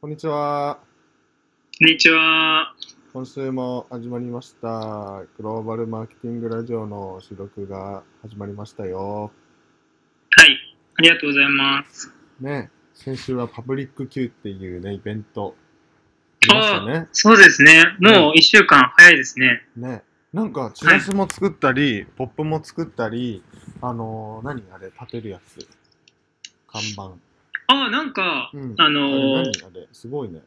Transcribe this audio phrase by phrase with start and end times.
[0.00, 0.78] こんにちは。
[1.78, 2.74] こんにちは。
[3.12, 5.24] 今週も始まりました。
[5.36, 9.30] グローバルマーケティングラジオの収録が始まりましたよ。
[10.30, 10.56] はい。
[10.94, 12.14] ありがとうございます。
[12.40, 15.54] ね、先週はパブリック Q っていうね、イベント
[16.44, 17.08] ありましたね。
[17.12, 17.84] そうですね。
[18.00, 19.66] もう一週間早いですね。
[19.76, 23.42] ね、なんかチラシも作ったり、ポップも作ったり、
[23.82, 25.68] あのー、何あれ、立てるやつ。
[26.66, 27.29] 看板。
[27.70, 28.74] ああ、なんか、うん。
[28.78, 29.66] あのー何？
[29.66, 30.42] あれ、すごいね。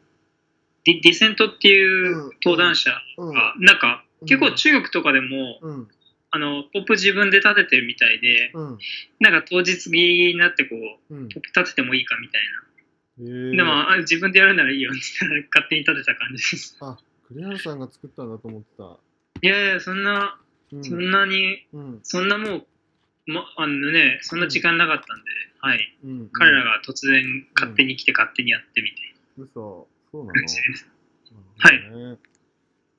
[0.84, 3.34] ディディセントっていう登壇者うん。
[3.34, 5.88] が、なんか、うん結構中国とかでも、うん。
[6.30, 8.78] あの、ポップ自分で立ててるみたいで、うん。
[9.20, 10.76] なんか当日になってこ
[11.10, 11.28] う、うん。
[11.28, 12.42] ポップ立ててもいいかみたい
[13.20, 13.28] えな。
[13.52, 15.00] ーでも、あ自分でやるならいいよって
[15.54, 16.76] 勝手に立てた感じです。
[16.80, 16.96] あ、
[17.28, 18.96] 栗原さんが作ったんだと思ってた。
[19.42, 20.38] いやいや、そんな、
[20.72, 20.84] うん。
[20.84, 22.00] そんなに、うん。
[22.02, 22.66] そんなもう、
[23.26, 25.30] ま、あのね、そんな時間なかったんで、
[25.64, 25.96] はい。
[26.04, 26.28] うん。
[26.30, 30.32] 彼らが突然勝手に来て勝手にやってみたい嘘、そうなの？
[30.34, 30.86] な感じです。
[31.58, 32.18] はい。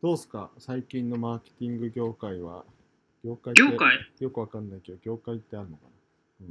[0.02, 0.50] どうすか？
[0.58, 2.66] 最近のマーケティング業界は？
[3.24, 4.00] 業界業界？
[4.20, 5.84] よくわかんないけど、業界ってあるのか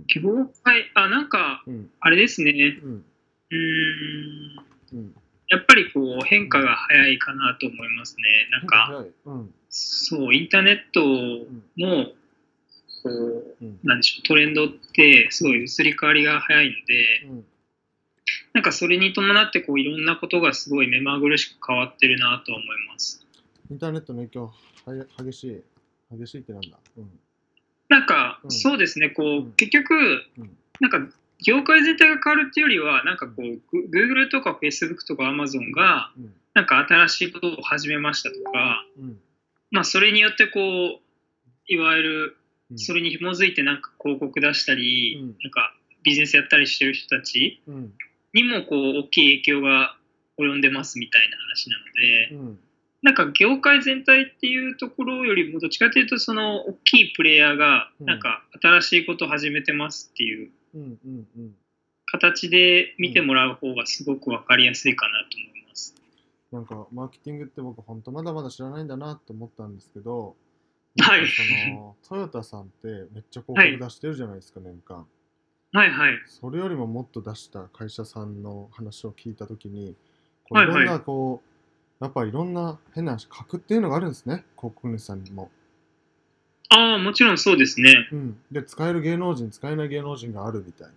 [0.07, 1.91] 業界、あ、なんか、なうん。
[2.01, 2.53] あれですね。
[2.53, 3.05] うん。
[3.51, 4.99] うーん。
[4.99, 5.15] うん。
[5.49, 8.23] やっぱりこう変化が早いかなと思いますね。
[8.51, 9.11] なんか、はい。
[9.27, 9.55] うん。
[9.69, 11.01] そう、インターネット
[11.77, 12.13] の、
[13.05, 13.79] こう、うん。
[13.85, 17.45] なんでしょう、トレンドってすごい移り変わりが早いので、うん。
[18.55, 23.25] なんかそれに伴ってこういろんなことがすごい目まぐるしく変わってるなと思います。
[23.71, 24.53] インターネットの影響
[24.87, 25.63] はや激しい。
[26.17, 26.79] 激しいってなんだ？
[26.97, 27.11] うん。
[27.89, 29.95] なんか、うんそうですね、こう、うん結局、
[30.39, 30.99] うんなんか、
[31.45, 36.35] 業界全体が変わるっていうよりは、なんかこう、グ Google とか Facebook とか Amazon が、うん。
[36.55, 39.21] なんか新しいことを始めましたとか、うん。
[39.71, 42.35] まあ、それによってこう、いわゆる、うん。
[42.77, 47.93] それに紐づいてなんか広告出したり、うんなんかビジネスやったりしてる人たちうん。
[48.35, 49.97] にもこう、大きい影響が
[50.39, 52.59] 及んでますみたいな話なので、うん。
[53.03, 60.51] なんか業界全体っていうところよりも、どっちかというと、その大きいプレイヤーが、うんなんか新しいことを始めてますっていう。
[62.07, 65.95] 形で見てもらう方がすごく分かりやすいかなと思います。
[66.53, 70.37] なんか、マーケティングって僕、本当まだまだ知らないんだなと思ったんですけど、
[71.01, 75.07] はいその、トヨタさんってめっちゃ広告出してるじゃないですか、年間。
[75.73, 76.13] はいはい。
[76.27, 79.97] それよりももっと出した会社さんの話を聞いたときに、
[80.45, 81.43] こうはいはいいろんなこ
[82.01, 85.51] う、やっぱいろんな変な話、格っていうのがあるんですね、広告主さんにも。
[86.69, 88.09] ああ、もちろんそうですね。
[88.13, 88.39] うん。
[88.53, 90.95] で、使える芸能人、使えない芸能人があるみたいな。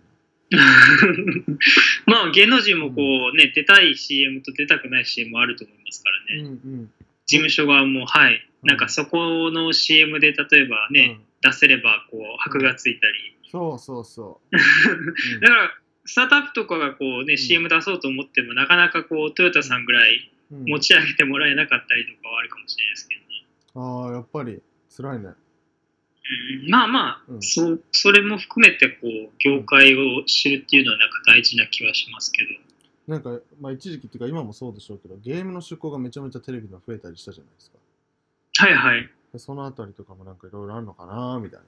[2.06, 6.42] まあ芸能人もこうね、出たい CM と出たくない CM もあると思いますからね。
[6.42, 6.92] うんうん。
[7.28, 8.34] 事務所側も、はい。
[8.34, 13.36] うんなんかそこの CM で例えばね、うん出せればこう箔がついたり。
[13.48, 14.56] そうそうそう。
[15.36, 15.74] うんだから、
[16.04, 23.26] スタートアップとかがこうね、ん CM 出そうと思っても、なかなかこう、トヨタさんぐらいうん持ち上げてもらえなかったりとかはあるかもしれないですけどね。
[23.74, 24.60] ああ、やっぱり
[24.96, 25.28] 辛いね。
[25.28, 32.50] うんまあまあ、うんそうそれも含めてこう業界を知るっていうのはなんか大事な気はしますけど、
[33.08, 37.78] なんか、まあ一時期っていうか今もそうでしょうけど、ゲームの出向がめちゃめちゃテレビの増えたりしたじゃないですか。
[38.58, 39.10] はいはい。
[39.32, 41.60] でそのあたりとかもなんかいろいろあるのかなみたい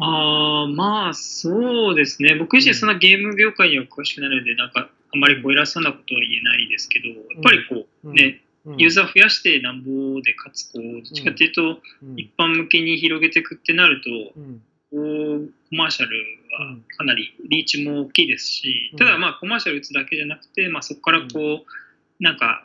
[0.00, 2.34] ああまあそうですね。
[2.34, 8.14] 僕自身そんなゲーム業界には詳しくないのでなんかあんまりこう偉そうなことは言えないですけどやっぱりこうな。
[8.14, 16.16] ね、うん、ユーザー増やしてなんぼでかつこうどっちかっていうとうん、一般向けに広げていくってなるとうん、こうコマーシャル
[16.54, 18.98] はかなりリーチも大きいですし、うん。
[18.98, 22.64] ただまあコマーシャル打つだけじゃなくて、まあ、そこからこうなんか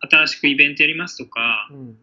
[0.00, 1.98] 新しくイベントやりますとか、うん、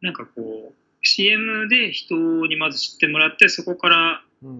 [0.00, 2.14] なんかこう CM で人
[2.46, 4.58] にまず知ってもらってそこからうん、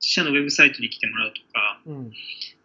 [0.00, 2.10] 自社のウェブサイトに来てもらうとかうん、っ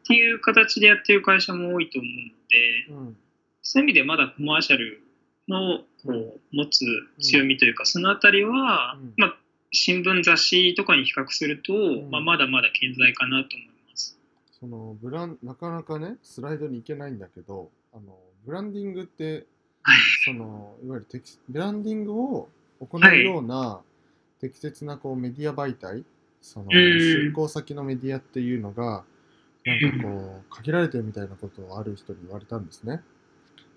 [0.08, 3.18] ていう形でやってる会社も多いと思うのでうん、
[3.62, 5.02] そういう意味でまだコマーシャル
[5.48, 6.86] のこう持つ
[7.20, 9.14] 強みというかそのあたりは、うん。
[9.18, 9.38] まあ、
[9.76, 12.10] 新聞雑誌とかに比較すると、ん。
[12.10, 14.18] まあ、まだまだ健在かなと思います。
[14.60, 19.46] そのブランなかなかねスライドに行けないんだけどあのブランディングって
[19.84, 19.98] はい。
[20.24, 23.82] そのいわゆるテキブランディングを行はいうような
[24.40, 26.04] 適切なこうメディア媒体
[26.42, 26.70] そのん。
[26.72, 29.04] 出向先のメディアっていうのが
[29.66, 33.02] なんかこう限られてるみたいなことをある人に言われたんですね。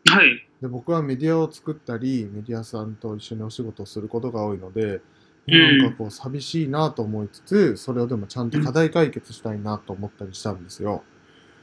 [0.09, 0.47] はい。
[0.63, 5.03] で僕はメディアを作ったりメディアさんと一緒にお仕事をすることが多いので、うん
[5.49, 11.03] なんかこう寂しいなと思いつつそれをでもちゃんと課題解決したいなと思ったりしたんですよ。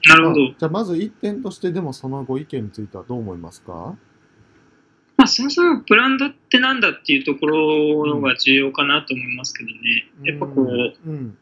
[0.08, 0.42] なるほど。
[0.42, 3.96] まあじゃあまず一点としてでもそのご意見についてはどう思いますか？
[5.18, 9.76] まあ、そもそもブランドってなんだっていうところが重要かなと思いますけどね。
[10.24, 11.38] やっぱこう、うん。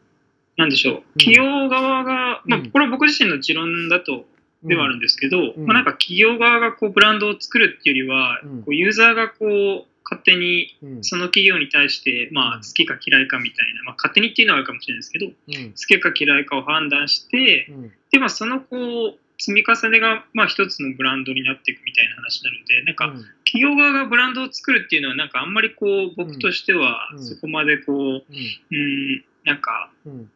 [0.56, 4.26] なんでしょう、企業側が、まあうん、これは僕自身の持論だと
[4.62, 5.66] ではあるんですけど、うん。
[5.66, 8.62] まあ、なんか企業側がこうブランドを作るっていうよりは、うん。
[8.62, 11.04] こうユーザーがこう勝手にうん。
[11.04, 15.72] その企業に対して、まあ、好きか嫌いかみたいな、まあ、勝手にっていうのはあるかもしれないですけど、好うん。
[15.74, 17.92] きか嫌いかを判断して、うん。
[18.10, 23.24] で、まあ、そのこう積み重ねが、まあ、一つのブランドになっていくみたいな話なので、なんか、うん。
[23.44, 27.24] 企業側がブランドを作るっていうのは、なんかあんまりこう、僕としてはうん。
[27.24, 30.30] そこまでこう、うん、なんか、うん。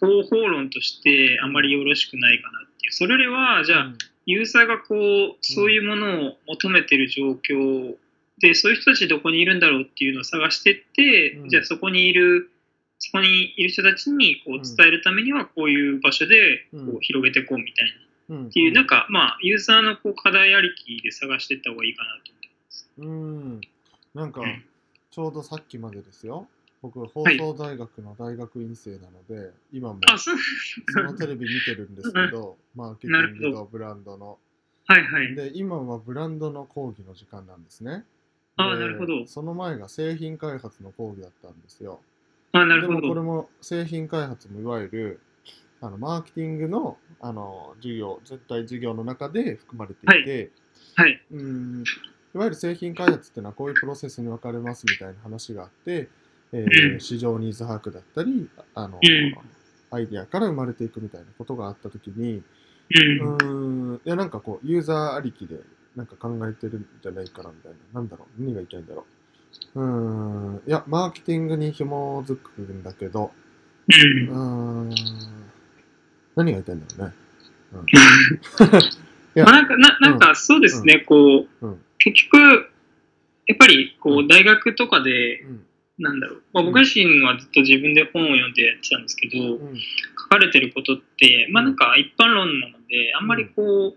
[0.00, 2.92] 方法論としてあんまりよろしくないかなっていう。
[2.92, 3.92] それよりは、じゃあ、
[4.26, 7.96] ユーザーがこう、そういうものを求めてる状況
[8.40, 11.48] で、そういう人たちどこにいるんだろうっていうのを探してって、うん。
[11.48, 12.50] じゃあそこにいる、
[12.98, 17.84] そこにいる人たちにこう伝えるためには、こういう場所でこううん広げていこうみたい
[18.28, 18.36] な。
[18.36, 18.46] うん。
[18.48, 22.90] っていう、なんか、まあ、ユーザーのこう課題ありきで探していった方がいいかなと思ってます。
[22.98, 23.60] うん。
[24.14, 24.64] なんかうん。
[25.10, 26.48] ちょうどさっきまでですよ。
[26.82, 27.38] 僕放はい。
[27.38, 30.36] 送大学の大学院生なので、今もあ、そう。
[30.88, 34.38] そのテレビ見てるんですけど マーケティングとブランドの。
[34.86, 35.34] はいはい。
[35.34, 38.04] で今はブランドの講義の時間なんですね
[38.56, 42.00] あでなるほどその前が製品開発の講義だったんですよ
[42.52, 43.22] あ、なるほでもこれど。
[43.22, 45.20] も製品開発もいわゆる
[45.80, 50.50] あのマーケティングのあの授業絶対授業の中で含まれていて、
[50.94, 51.22] はい。
[51.30, 51.84] うん
[52.32, 56.08] いわゆる製品開発っていうのはこういうプロセスに分かれますみたいな話があって、
[56.52, 59.34] えーうん市場ニーズ把握だったりあの、うん
[59.92, 62.42] アイディアから生まれていくみたいなことがあった時に
[63.20, 63.90] うん。
[63.92, 65.56] うんいやなんかこうユーザーありきで
[65.96, 68.00] なんか考えてるんじゃないかなみたいな。
[68.00, 68.42] なんだろう？
[68.42, 69.06] 何が言いたいんだろ
[69.74, 69.80] う？
[69.80, 70.62] うん。
[70.66, 73.32] いやマーケティングに紐づくんだけど。
[73.88, 74.28] うん。
[74.28, 74.94] うーん。
[76.36, 77.14] 何が言いたいんだろうね。
[79.36, 79.44] いや。
[79.44, 81.84] まあ、なんか、ななんかそうですね、こう、うん。
[81.98, 82.38] 結局、
[83.46, 84.24] やっぱりこうん。
[84.26, 85.66] う大学とかで、うん。
[85.98, 89.76] なんだろう、まあ、僕自身はずっと自分で本を読んでやってたんですけど、うん。
[89.76, 93.96] 書かれてることって、まあなんか一般論なので、あんまりこ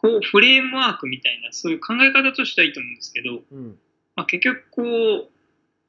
[0.00, 3.78] こうフレームワークみたいな、そういう考え方としてはいいと思うんですけど、うん
[4.16, 5.28] まあ、結局こう、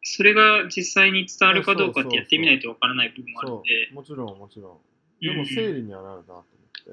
[0.04, 4.82] それが実際に伝わるかどうかってやってみないとわからない部分もあるのそで、うもちろんもちろ
[5.22, 5.26] ん。
[5.26, 6.44] でもうん整理にはなるなと思っ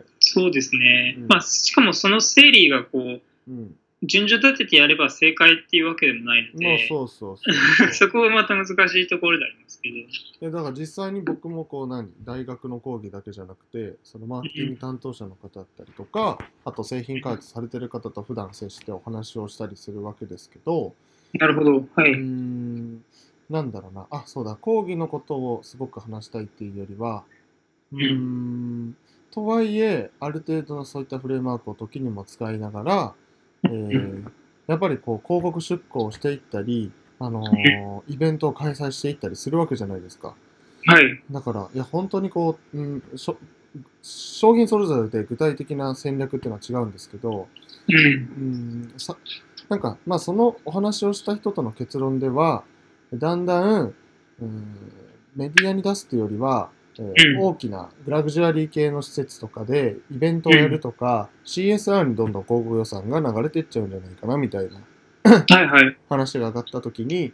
[0.04, 0.10] て。
[0.20, 1.16] そうですね。
[1.18, 3.76] うんまあ、しかもその整理がこう、うん。
[4.02, 7.42] 順序立ててやれば正解っていうわけでもないのまあで、そうそうそ
[7.88, 7.90] う。
[7.92, 8.70] そこがまた難し
[9.02, 9.96] いところでありますけど。
[9.96, 10.06] い
[10.40, 20.94] やだから実際に僕もこう何大学の講義だけじゃなくてそのマーケティング担当者の方だったりとかあと製品開発されてる方と普段接してお話をしたりするわけですけど
[21.34, 21.84] なるほど。
[21.94, 22.12] はい。
[22.12, 23.02] ん
[23.50, 27.24] なんだろうなあそうだ講義のことをすごく話したいっていうよりは
[27.92, 28.96] うーん
[29.30, 33.14] とはいえある程度のそういったフレームワークを時にも使いながら、
[33.64, 34.30] えー
[34.66, 40.34] やっぱりこう広告出稿をしていったりあのーイベントを開催していったりするわけじゃないですか。
[40.86, 41.22] はい。
[41.30, 43.36] だから、いや、本当にこう、うん、しょ
[44.02, 47.48] 商品それぞれで具体的な戦略っていうのは違うんですけど、
[47.88, 47.96] うん。
[47.96, 49.16] うん、さ
[49.68, 52.64] なんか、まあ、そのお話をした人との結論では、
[53.12, 53.94] だんだん、
[54.40, 54.92] うん、
[55.36, 56.70] メディアに出すというよりは、
[57.40, 64.80] 大きなラグジュアリー系の施設とかでイベントをやるとか、CSR にどんどん広告予算が流れていっちゃうんじゃないかなみたいな
[65.30, 65.96] はいはい。
[66.08, 67.32] 話が上がった時に、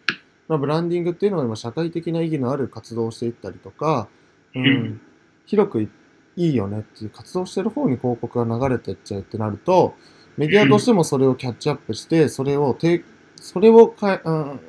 [0.49, 4.09] まあ、ブランディングっていうのは今社会的な意義のある活動をしていったりとか、
[4.55, 5.01] うんうん
[5.47, 5.91] 広くい
[6.37, 9.95] いいよねっていう活動してる方に広告が流れてっちゃうってなると
[10.39, 13.05] メディアとしてもそれをキャッチアップしてそれをて
[13.37, 14.61] それをかえ、うん、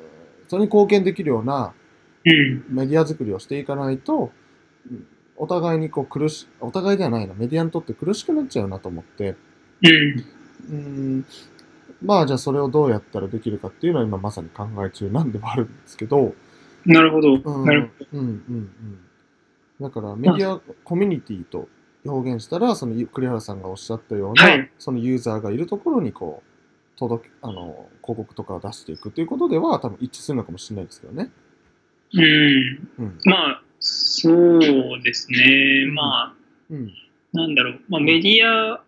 [0.48, 1.72] それに貢献できるような
[2.26, 2.64] うん。
[2.68, 4.30] メディア作りをしていかないとうん
[5.36, 9.36] お互いにこう苦しお互いではないなメディアにとって苦しくなっちゃうなと思って
[9.82, 10.24] うん。
[10.70, 11.26] うん
[12.02, 16.34] まあじゃあそれをどうやったらできるかっていうのは今まさに考え中なんではあるんですけど、
[16.84, 17.36] なるほど。
[17.36, 18.06] うん、なるほど。
[18.12, 18.98] うんうんうん
[19.80, 21.68] だからメディアコミュニティと
[22.06, 31.30] 表現したらその栗原さんがおっしゃったような、はいそのユーザーがいるところにこう届けあの広告とかを出していくということでは多分一致するのかもしれないですけどね。
[32.14, 32.88] うん。
[32.98, 33.62] うんまあ、
[34.26, 35.86] そうですね。
[35.92, 36.34] まあ、
[36.70, 36.92] うん。
[37.32, 37.80] なんだろう。
[37.88, 38.82] まあ、メディア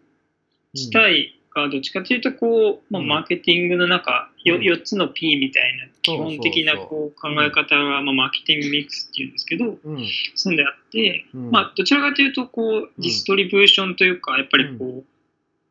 [0.75, 3.09] 自体がどっちかというと、こう、まあ、うん。
[3.09, 4.63] マーケティングの中、ようん。
[4.63, 10.07] 4つの P みたいな基本的なこう考え方が、まあ、マーケティングミックスっていうんですけど、うん。
[10.35, 11.51] そうであって、うん。
[11.51, 15.05] まあ、どちらかというと、こう、ディストリビューションというか、やっぱりこう、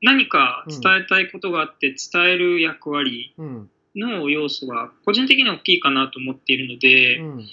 [0.02, 3.70] 何か伝えたいことがあって伝える役割うん。
[3.96, 7.48] の要素が個人的には大きいかなと思っているので、うん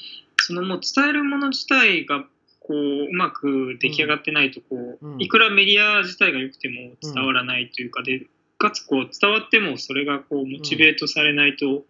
[0.44, 2.24] そのもう伝えるもの自体が
[2.60, 8.26] こううまく出来上がってないとこう、うんいくらメディア自体が良くても伝わらないというかで、
[8.58, 11.84] かつこう伝わってもそれがこうモチベートされないと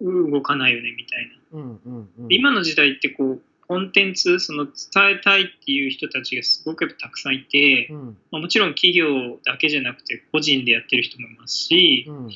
[0.00, 1.60] うん動かないよねみたいな。
[1.60, 4.72] うんうんうん今の時代ってこうコンテンツ、その伝
[5.18, 8.16] えたいっていう人たちがすごくたくさんいて、うん。
[8.30, 12.30] まあもちろん企業だけじゃなくて個人でやってる人もいますし、うん。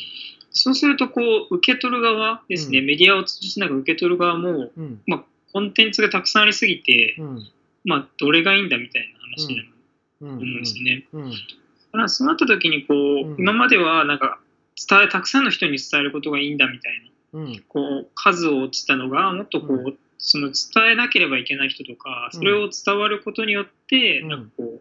[0.51, 5.01] そうするとこう受け取る側ですね、うんメディアを通じてなんか受け取る側も、うん。
[5.07, 7.49] まあ、コンテンツがたくさんありすぎて、うん。
[7.85, 9.69] まあ、どれがいいんだみたいな話になる
[10.23, 10.29] うん。
[10.29, 11.07] と思うんですよね。
[11.13, 11.31] うん。
[11.31, 11.37] だ
[11.93, 14.39] からそうなった時にこう、うん今まではなんか
[14.89, 16.93] 伝えたくさんの人に伝えることがいいんだみたい
[17.33, 17.63] なうん。
[17.69, 24.81] こう数を落ちたのがもっとこう、うその伝えなければいけない人とかそれを伝わることによって、うんなんかこう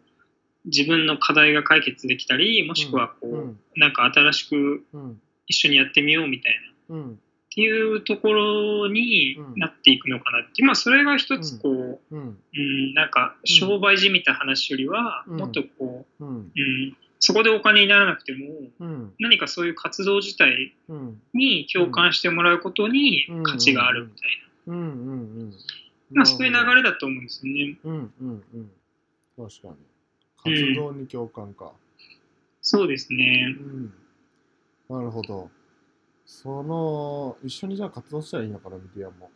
[0.65, 3.59] 自分の課題が解決できたりもしくはこう、うん。
[3.75, 5.21] なんか新しくうん。
[5.47, 6.55] 一緒にやってみようみたい
[6.89, 7.19] なうん。
[7.51, 12.37] っていうところにうんなっていくのかなって、まあそれが一つこう、うん。
[12.55, 16.27] うん、なんか商売じみた話よりは、うんもっとこうん。
[16.27, 18.47] う、うん、そこでお金にならなくても
[18.79, 19.13] うん。
[19.19, 21.21] 何かそういう活動自体うん。
[21.33, 24.29] に共感してもらうことにうん価値があるみたい
[24.67, 24.81] な、うん。
[24.81, 24.93] う
[25.43, 25.53] ん。
[26.13, 27.77] まあそういう流れだと思うんですよね。
[27.83, 28.13] うん。
[28.21, 28.43] うん。
[28.53, 28.71] うん。
[29.37, 29.75] 確かに。
[30.43, 31.73] 活動に共感か。
[32.61, 33.61] そうですねう。
[33.61, 33.93] ん。
[34.89, 35.49] なるほど。
[36.25, 39.29] その、一緒にじゃあ活動したらいいのかな、メディアも。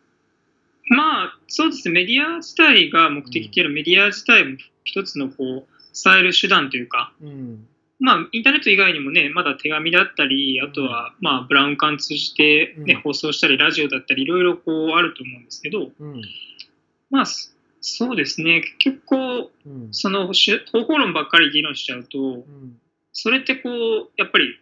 [0.88, 5.66] まあそうですね、メディア自体が目的っていうよりメディア自体も一つのこう
[6.04, 7.66] 伝える手段というか、うん。
[7.98, 16.20] まあ、インターネット以外にもね、まだ手紙だったり、あとは、まあ、ブラウン管通じて、ねうん放送したり、ラジオだったり、いろいろこうあると思うんですけど、うん。
[17.08, 17.50] まあ、そ
[17.80, 19.88] そうですね、結局こう、うん。
[19.92, 22.78] そのし方法論ばっかり議論しちゃうと、うん。
[23.12, 24.58] それってこう、やっぱり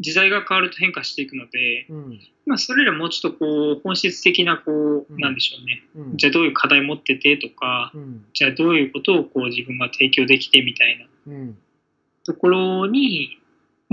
[0.00, 2.20] 時代が変わると変化していくので、うん。
[2.46, 6.16] まあ、それらもうちょっとこう、本質的な、こうなんでしょうね、うん。
[6.16, 8.24] じゃあどういう課題持っててとか、うん。
[8.32, 11.58] じゃあどういうことをこう自分が提供できてみたいなうん。
[12.24, 13.38] ところに、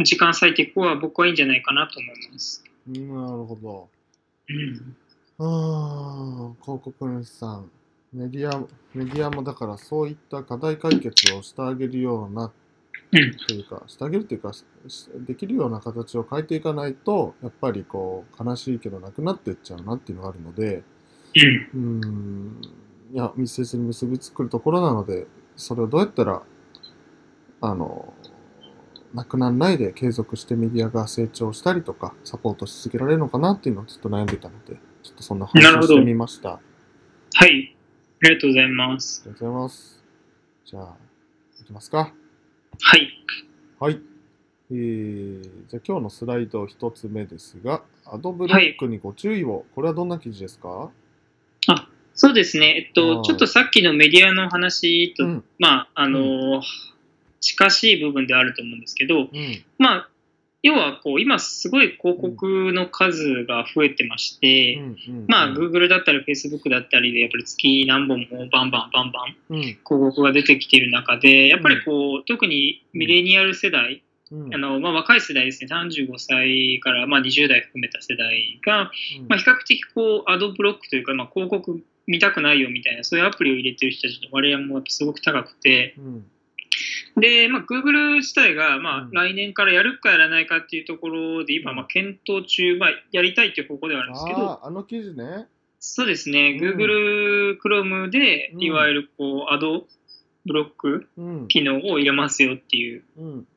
[0.04, 2.64] 時間割いていくのは僕はいいんじゃないかなと思います。
[2.88, 3.08] なる
[3.46, 3.90] ほど。
[4.50, 4.96] うん
[5.38, 7.70] ああ、広告主さん。
[8.14, 8.58] メディア、
[8.94, 12.52] メディアもだからそういった課題解決をしてあげるような、うん
[13.48, 14.52] というか、してあげるっていうか、
[15.26, 20.84] できるような形を変えていかないと、やっぱりこう、悲しいけどなくなっていっちゃうなっていうのがあるので、
[21.74, 22.62] うん
[23.14, 26.44] いや、密接に結びつくるところなので、それをどうやったら、
[27.62, 28.14] あの、
[29.14, 36.50] なくならないで継続してメディアが成長したりとか、サポートし続けられるのかなっていうのをちょっと悩んでたので、ちょっとそんな話をしてみました。
[36.50, 36.60] あ
[37.34, 37.76] はい。
[38.22, 39.24] ありがとうございます。
[39.26, 40.04] りがとうございます。
[40.66, 40.96] じゃあ、
[41.62, 42.25] いきますか。
[42.82, 43.10] はい。
[43.80, 44.00] はい。
[44.72, 49.66] えー、じゃあ今日のスライド一つ目ですが、アドブロックにご注意を。
[49.76, 50.92] これはどんな記事ですか？
[52.18, 52.92] そうですね。
[52.96, 55.44] えっはいと、ちょっとさっきのメディアの話と、うん。
[55.60, 56.64] まあ、あの、
[57.42, 59.64] 近しい部分ではあると思うんですけど、うん。
[59.78, 60.10] まあ、
[60.66, 65.26] 要はこう、今すごい広告の数が増えてまして、うん。
[65.28, 69.62] まあ、Google だったり Facebook だったりで、やっぱり月何本もバンバンバンバンうん。
[69.62, 74.56] 広告が出てきている中で、やっぱりこう、特にミレニアル世代、うん。
[74.56, 86.26] あのまあ、若い世代ですね、35歳からまあ20代含めた世代が、うんまあ、比較的こうアドブロックというか、まあ、広告見たくないよみたいな、そういうアプリを入れてる人たちの割合もやっぱすごく高くて、うん。
[87.18, 95.48] で、まあ、Google 自体がまうんあ来年からやるかやらないかっていうところで、今、まあ検討中、まあ、やりたいっていう方向ではあるんですけど、ああ、あの記事ね。
[95.80, 99.86] そうですね、うん Google Chrome でうんいわゆるこうアド
[100.46, 101.48] ブロックうん。
[101.48, 103.48] 機能を入れますよっていう、うん。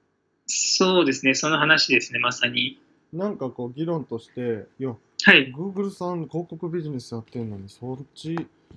[0.46, 2.78] そうですね、その話ですね、まさに。
[3.12, 5.52] なんかこう議論として、いや、はい。
[5.52, 8.36] Google さん広告ビジネスやってんのにそっち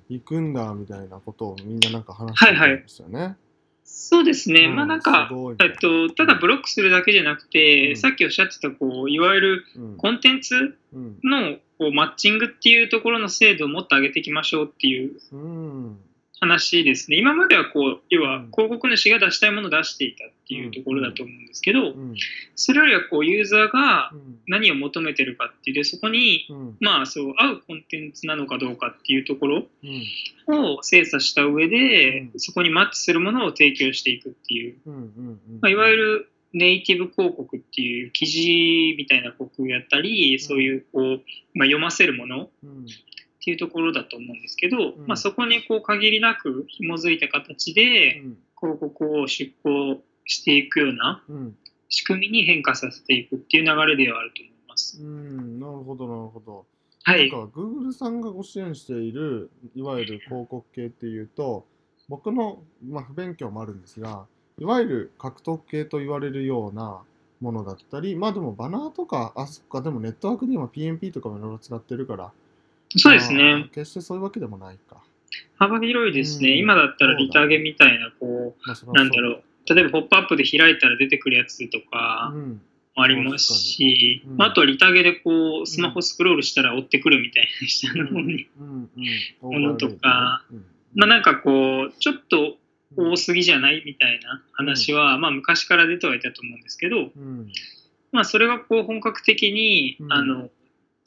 [0.10, 3.36] 行くんだみたいなことをみんななんか話してたんですよね。
[3.83, 4.75] そうですね、うん。
[4.75, 7.97] まあなんかす、ごいえっと、ただブロックするだけじゃなくて、うん。
[7.97, 9.97] さっきおっしゃってたこういわゆるうん。
[9.97, 11.19] コンテンツうん。
[11.23, 15.97] のこうマッチングっていうところの精度をもっと上げていきましょうっていううん
[16.41, 17.17] 話ですね。
[17.17, 18.51] 今まではこう要はうん。
[18.51, 22.15] 広告主が出したいものを出していたっていうところだと思うんですけど、うん。
[22.55, 24.39] それよりはこうユーザーがうん。
[24.48, 26.77] 何を求めてるかっていうでそこにうん。
[26.79, 29.63] まあそう合うコンテンツなのかどうかっていうところ
[30.48, 30.65] うん。
[30.75, 32.39] を精査した上で、うん。
[32.39, 34.77] そこにマッチするものを提供していくっていう。
[35.62, 41.21] まあ、いわゆるネイティブ広告っていう記事みたいな広告やったり、そういうこう、
[41.53, 42.50] まあ、読ませるもの
[43.41, 51.57] っうんていうところだと思うんですけど、うんまあ、そこにこう限りなく紐づいた形でうん広告を出稿していくようなうん
[51.89, 55.01] 仕組みに変化させていくっていう流れではあると思います。
[55.01, 56.65] うんなるほどなるほど。
[57.03, 57.29] はい。
[57.29, 61.65] なんか Google さんがご支援しているいわゆる広告系っていうと
[62.07, 64.25] 僕の、まあ、不勉強もあるんですが
[64.60, 67.01] いわゆる獲得系と言われるような
[67.41, 72.31] ものだったりまあでもバナーとかあそっかでもネットワークで今 PNP とかもいろいろ使ってるから
[72.98, 73.69] そうですまあね。
[73.74, 75.03] 決してそういうわけでもないか。
[75.57, 76.51] 幅広いですね。
[76.51, 79.43] うん今だったらリタゲみたいな、こう、なんだろう。
[79.74, 82.62] 例えば、ポップアップで開いたら出てくるやつとかうん。
[82.95, 88.10] もありますし、うんまああとはリタゲでこう、スマホスクロールしたら追ってくるみたいな下の。
[89.41, 92.57] ものとかうん、まあなんかこう、ちょっと
[92.98, 97.51] 多すぎじゃないみたいな話は、まあ昔から出てはいたと思うんですけど、うん。
[98.12, 100.50] まあそれがこう本格的に、うんあの、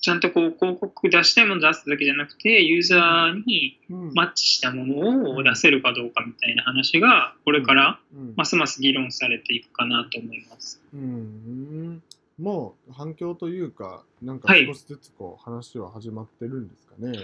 [0.05, 4.13] ちゃんとこう広告出したいものを出すだけじゃなくて、ユーザーにうん。
[4.13, 10.83] マッチしたものを出せるかどうかみたいな話が、これからうんますます議論されていくかなと思います。
[10.93, 12.03] うん。
[12.39, 17.19] もう反響というか、なんかはい少しずつこう話は始まってるんですかね。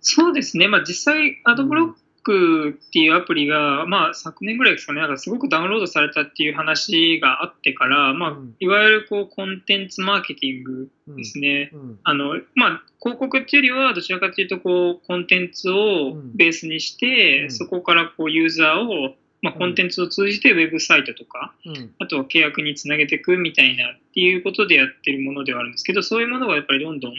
[0.00, 1.94] そうですね、まあ、実際、アドブロッ
[2.24, 11.70] クっていうアプリが、まあ、昨年ぐらいですかね、なんかすごくダウンロードされたっていう話があってから、まあうん、いわゆるこうコンテンツマーケティングうんですね。
[11.72, 11.98] うん。
[12.02, 21.94] あのまあ、広告っていうよりは、どちらかというとこう、コンテンツをうんベースにして、うんそこからこうユーザーを、まあ、コンテンツを通じてウェブサイトとか、うん。
[21.98, 27.14] あとは契約につなげていくみたいなっていうことでやってるものではあるんですけど、そういうものがやっぱりどんどん。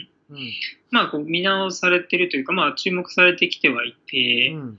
[0.90, 4.78] まあ、こう見直されてるというか、まあ、注目されてきてはいて、うん。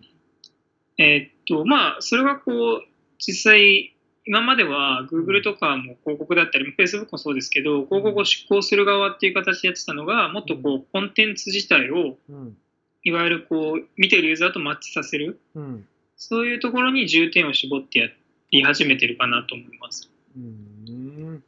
[0.97, 2.87] えーっと、まあ、それがこう、
[3.19, 3.93] 実際、
[4.25, 12.57] 今までは Google とかも広告だったり、Facebook もそうですけど、広告を執行する側っていう形でやってたのが、もっとこう、コンテンツ自体を、うん。
[13.03, 15.87] いわゆるこう、見てるユーザーとマッチさせる、うん。
[16.17, 18.09] そういうところに重点を絞ってや
[18.51, 20.11] り始めてるかなと思います。
[20.35, 21.43] うん。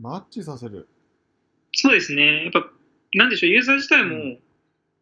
[0.00, 0.88] マッチさせる。
[1.72, 2.44] そうですね。
[2.44, 2.68] やっぱ、
[3.14, 4.38] なんでしょう、ユーザー自体うも、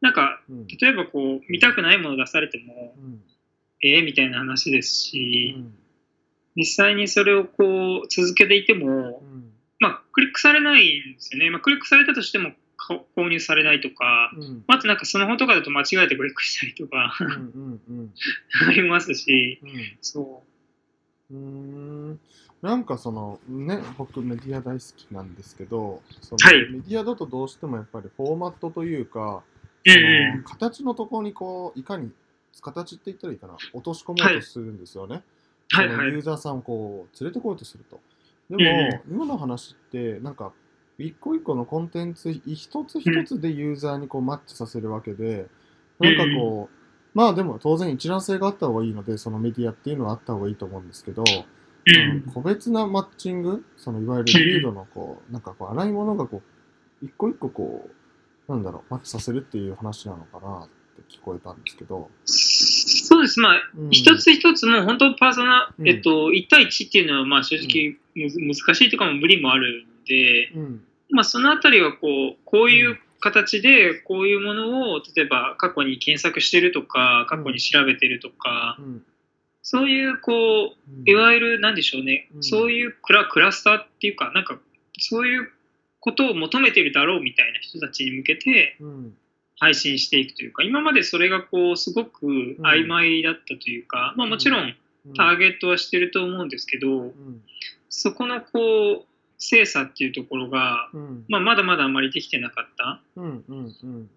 [0.03, 0.67] なんか、うん。
[0.67, 3.23] 例えばこう、見たくないものを出されても、うん。
[3.85, 5.75] ええみたいな話ですうし、ん。
[6.57, 9.53] 実際にそれをこう、続けていても、うん。
[9.79, 11.51] まあ、クリックされないんですよね。
[11.51, 14.65] まあ、クリックされたとしてもか購入されないとか、うん。
[14.67, 17.27] あとなんかスマホとかだと間違えてクリックしたりとかうん。
[17.29, 17.81] うん。
[17.89, 18.15] うん。
[18.69, 19.71] ありますし、うん。
[20.01, 20.43] そ
[21.31, 22.21] うーん
[22.63, 29.43] なんかそのね僕メディア大好きなんですけどそのはいメディアだとどうしてもやっぱりフォーマットというか、
[29.87, 29.91] う。
[29.91, 32.11] んの形のところにこういかに
[32.61, 33.57] 形って言ったらいいかな。
[33.73, 35.23] 落とし込もうとするんですよね、
[35.71, 35.97] はいはい。
[35.97, 38.01] そのユーザーさんをこう連れてこようとすると。
[38.51, 40.53] でも、今の話ってなんか
[40.99, 45.47] 一個一個のコンテンツ一つ一つでユーザーにこうマッチさせるわけで、
[45.99, 46.77] なんかこう
[47.15, 56.43] まあでも当然一覧性があった方がいいのでそのメディアっていうのはあった方がいいと思うんですけど、うん個別なマッチングそのいわゆるリードのこうなんかこう洗い物がこ
[57.03, 57.91] う一個一個こ
[58.49, 60.65] うなんだろうマッチさせるっていう話なのかな。
[60.65, 63.41] って聞こえたんですけど、そうです。
[63.41, 63.91] まあ、うん。
[63.91, 65.89] 一つ一つも本当パーソナ、うん。
[65.89, 70.85] えっと、1対1っていうのはまあ正直むず難しいとかも無理もあるので、うん。
[71.11, 79.05] まあそのあたりはこう、こういう形でこういうものを例えば過去に検索してるとか、過去に調べてるとか、うん。
[79.63, 81.09] そういうこう、うん。
[81.09, 82.43] いわゆるなんでしょうね、うん。
[82.43, 84.59] そういうクラクラスターっていうか、なんか
[84.99, 85.51] そういう
[86.01, 89.17] ことを求めてるだろうみたいな人たちに向けてうん
[89.59, 94.75] 配信していくというか、今までそれがこうすごく曖昧だったというか、まあもちろん
[95.07, 95.15] うん。
[95.15, 97.43] ターゲットはしてると思うんですけど、うん。
[97.89, 99.05] そこのこう
[99.39, 101.25] 精査っていうところが、うん。
[101.29, 103.01] まあ、まだまだあまりできてなかった。
[103.17, 104.11] うんうんうん。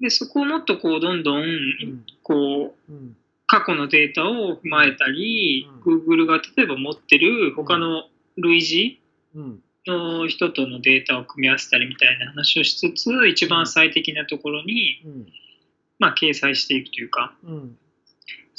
[0.00, 2.04] で、そこをもっとこうどんどんうん。
[2.22, 3.16] こううん。
[3.46, 8.04] 過去のデータを踏まえたり、う Google が例えば持ってる他の
[8.36, 9.00] 類似
[9.34, 15.26] うんの人とのデータを組み合わせたりみたいな話をしつつ、一番最適なところに、うん
[15.98, 17.76] まあ、掲載していくというか、うん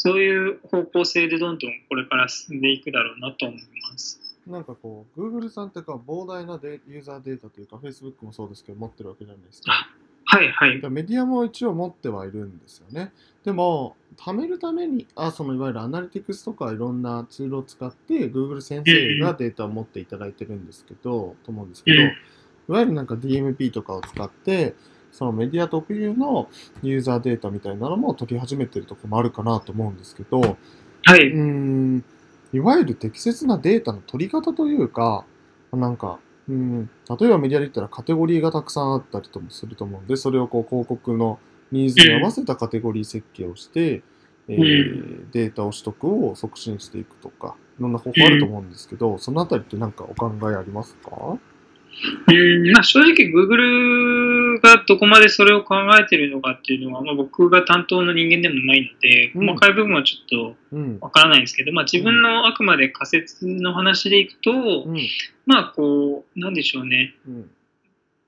[0.03, 4.19] そういう方向性でどんどんこれから進んでいくだろうなと思います。
[4.47, 9.71] なんかこう Google さんってか膨大なデユーザーデータというか Facebook もそうですけど持ってるわけじゃないですか。
[10.33, 13.11] はいはいメディアも一応持ってはいるんですよね。
[13.43, 22.11] でも、貯めるために、あそのいわゆるアナリティクスとかいろんなツールを使って Google 先生がデータを持っていただいてるんですけど、と思うんですけど、うん
[22.69, 24.75] いわゆるなんか DMP とかを使って、
[25.11, 26.49] そのメディア特有の
[26.81, 31.33] ユーザーデータみたいなのも取り始めてるところもあるかなと思うんですけど、はうい。
[31.33, 32.05] ーん、
[32.53, 35.25] いわゆる適切なデータの取り方というか、
[35.73, 40.01] なんか、うん、例えばメディアで言ったらカテゴリーがたくさんあったりともすると思う。
[40.01, 41.39] んで、それをこう広告の
[41.71, 44.01] ニーズに合わせたカテゴリー設計をして、
[44.47, 51.37] えーデータを取得を促進していくとか、いろんな方法あると思うんですけど、そのあたりって何かお考えありますか？
[52.27, 52.71] うん。
[52.71, 54.20] まあ、正直 Google
[54.61, 61.05] がどこまでそれを考えてるのかっていうのは、まあ、僕が担当の人間でもないので、うん細かい部分はちょっうんと。
[61.05, 64.51] わからないんですけど、まあ、自分のあくまで仮説の話でいくと、
[64.85, 64.99] うん。
[65.45, 67.15] まあこう、なんでしょうね。
[67.27, 67.51] うん。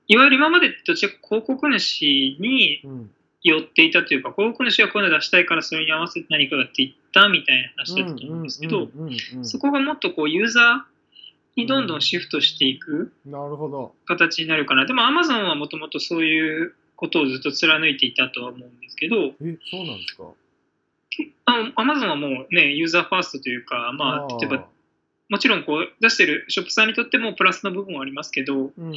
[0.08, 2.02] いわゆる今までどちらか広告主
[2.40, 3.10] にうん。
[3.46, 8.88] 寄っていたというか、広告主がこういうの出したいからそれに合わせて何かやっていったみたいな話だったと思うんですけど、
[9.42, 10.93] そこがもっとこうユーザー
[11.56, 13.12] にどんどんシフトしていく
[14.06, 14.86] 形になるかな。
[14.86, 20.24] でも Amazon はもともとそういうことをずっと貫いていたとは思うんですけど、えそうなんですか？
[21.46, 24.66] あ Amazon はもうね、ユーザーファーストというか、まあ、例えば、
[25.28, 28.96] もちろんこう出してるショップさんにとってもプラスの部分はありますけど、うん。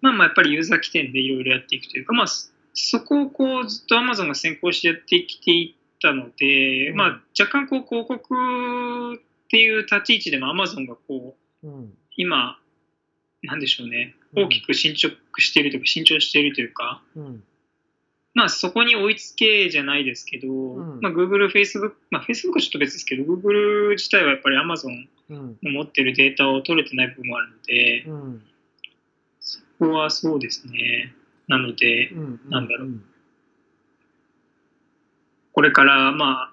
[0.00, 2.26] まあまあやっぱりユーザー起点でいろいろやっていくというか、まあ、
[2.74, 6.96] そこをこうずっと Amazon が先行してやってきていったので、うん。
[6.96, 11.32] まあ若干こう広告っていう立ち位置でも Amazon がこううん
[12.16, 12.58] 今、
[13.42, 14.44] なんでしょうね、うん。
[14.44, 17.44] 大きく進捗しているというか、伸長しているというか、うん。
[18.34, 21.00] まあそこに追いつけじゃないですけど、ん。
[21.00, 25.58] まあ Google、Facebook、まあ Facebook はちょっと別ですけど、Google 自体はやっぱり Amazon うん。
[25.62, 28.42] の持ってるデータを取れてない部分もあるので、うん
[29.40, 31.12] そこはそうですね。
[31.48, 32.40] なので、うん。
[32.48, 32.88] なんだろう。
[32.88, 33.04] うん。
[35.52, 36.52] これからま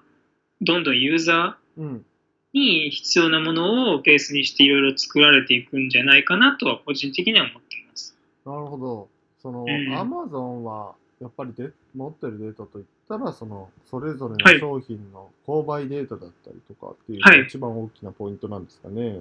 [0.60, 2.06] どんどんユーザーうん
[2.52, 8.16] に必要なものをベースにしていろいろ作られていくんじゃないかなとは個人的には思っています。
[8.44, 9.08] なるほど。
[9.42, 9.94] その、ん。
[9.96, 14.54] アマゾンはやっぱりで持ってるデータといったらそのそれぞれはい。
[14.54, 17.38] の商品の購買データだったりとかっていうのはい。
[17.40, 19.20] が一番大きなポイントなんですかね。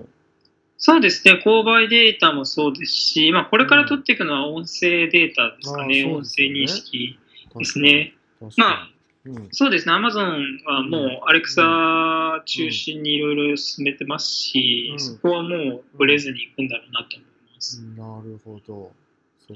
[0.81, 7.19] そうですね、購買データもそうですし、まあ、これから取っていくのは音声データですかね、あーそう音声認識
[7.57, 8.13] ですね。
[8.55, 8.89] まあ
[9.25, 9.49] うん。
[9.51, 17.81] そうですね、Amazon はもう Alexa 中心にいろいろ進めてますし、うんそこはもうブレずにいくんだろうなと思います。
[17.97, 18.91] なるほど。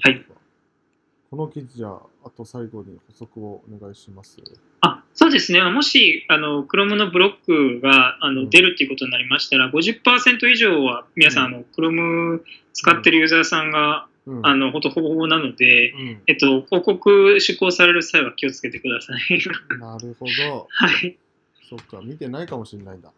[0.02, 0.34] はいか
[1.30, 4.38] この記事じゃあ、あと最後に補足をお願いします。
[4.82, 12.42] あそうですね、もしあの Chrome のブロックがあうんの出るっていうことになりましたら、50%以上は皆さん、あの Chrome
[12.74, 14.46] 使ってるユーザーさんが、うん。
[14.46, 19.40] あのほとほぼほぼなので、うんえっと、広告施行される際は気をつけてください。
[19.80, 20.68] なるほど。
[20.72, 21.18] はい。
[21.70, 23.12] そっか、見てないかもしれないんだ。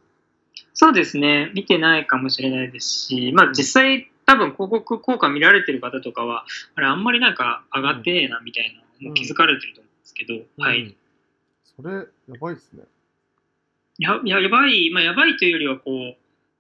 [0.74, 10.82] そうですね、見てないかもしれないですし、まあ実際、多分広告効果見られてる方とかは、あれ、あんまりなんか上がってねえなみたいなのも気づかれてると思うんですけど、はい。
[10.82, 10.96] うん。
[11.76, 12.84] それ、やばいですね。
[13.98, 16.16] やややばい、まあ、やばいというよりは、こう、う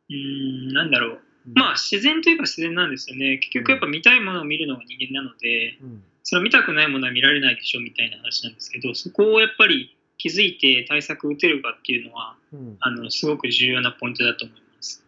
[0.09, 1.19] ーん、なんだろう。
[1.53, 3.37] まあ自然といえば自然なんですよね。
[3.37, 6.03] 結局やっぱ見たいものを見るのが人間なので、うん。
[6.23, 12.77] それ見たくないものは見られないでしょみたいな話なんですけど、そこをやっぱり気づいて対策打てるかっていうのは、うん。
[12.79, 15.03] あの、すごく重要なポイントだと思います。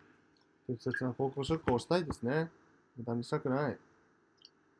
[0.67, 2.49] 適切な広告出稿をしたいですね。
[2.97, 3.77] 無駄にしたくない。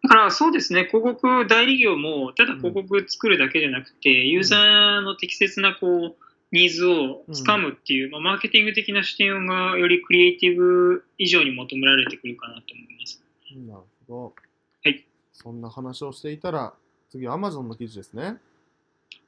[0.04, 13.22] だからそうですね、広告代理業も、ただ広告作るだけじゃなくて、ユーザーの適切なこうニーズをつかむっていう、まあ、マーケティング的な視点がよりクリエイティブ以上に求められてくるかなと思います。
[13.68, 14.36] なるほど。
[14.84, 15.06] はい。
[15.34, 16.74] そんな話をしていたら、
[17.10, 18.38] 次、Amazon の記事ですね。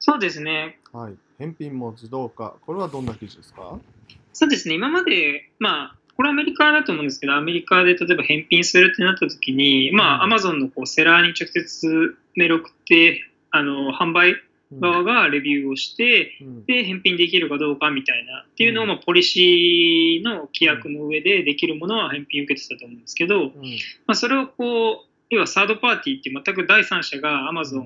[0.00, 1.14] そうですね、はい。
[1.38, 2.56] 返品も自動化。
[2.66, 3.78] これはどんな記事ですか？
[4.32, 10.32] そうですね、今まで、まあ、これはアメリカだと思うんですけど、アメリカで例えば返品するってなった時に、まあ、うん。
[10.32, 14.36] Amazon のこうセラーに直接メールを送って、あの販売
[14.72, 14.80] うん。
[14.80, 16.64] 側がレビューをして、うん。
[16.64, 18.88] で、返品できるかどうかみたいなっていうのを、うん。
[18.90, 23.50] まあ、ポリシーの規約の上でできるものは返品受けてたと思うんですけど、うん。
[24.06, 27.84] まあ、それをこう、要はサードパーティーっていう全く第三者が Amazon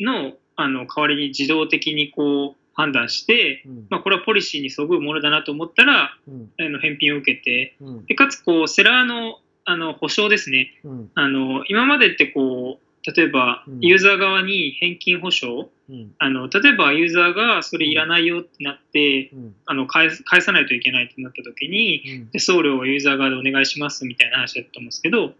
[0.00, 3.86] のあの代わりに自動的にこう判断して、うん。
[3.88, 6.50] まあ、これはポリシーにそぐうものだなと思ったら、うん。
[6.58, 8.06] あの返品を受けて、うん。
[8.06, 9.38] でかつこうセラーの
[9.68, 10.78] あの保証ですね。
[10.84, 11.10] うん。
[11.14, 13.80] あの今までってこう例えばうん。
[13.80, 16.12] ユーザー側に返金保証、うん。
[16.18, 19.54] あの例えばユーザーがそれいらないよってなって、うん。
[19.66, 22.30] あの返す返さないといけないってなった時にうん。
[22.30, 25.34] で送料はユーザー側でお願いしますみたいな話だったと思うんですけど、うん。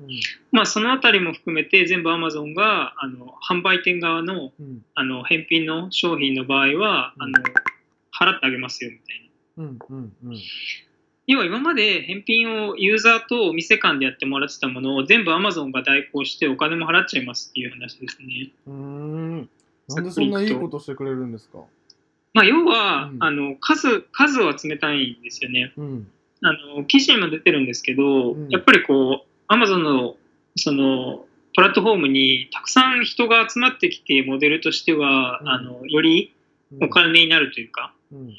[0.52, 4.84] まあ、そのあたりも含めて全部 Amazon があの販売店側のうん。
[4.94, 7.22] あの返品の商品の場合は、うん。
[7.22, 7.44] あの
[8.18, 9.64] 払ってあげますよみたいな。
[9.64, 9.78] うん。
[9.88, 10.12] うん。
[10.24, 10.40] うん
[11.26, 18.50] 要は今まで返品をユーザーとお店間でやってもらってたものを全部 Amazon が代行してお金も払っちゃいますっていう話ですね。
[18.66, 19.48] うーん
[19.88, 21.58] なんでそんないいことしてくれるんですか？
[22.32, 23.22] まあ、要は、うん。
[23.22, 25.72] あの数数を集めたいんですよね。
[25.76, 26.08] うん。
[26.42, 28.48] あの記事にも出てるんですけど、うん。
[28.50, 30.16] やっぱりこう Amazon の
[30.56, 35.48] そのプラットフォームにたくさん人が集まってきてモデルとしては、うん。
[35.48, 36.34] あのより
[36.80, 38.34] お金になるというか、うん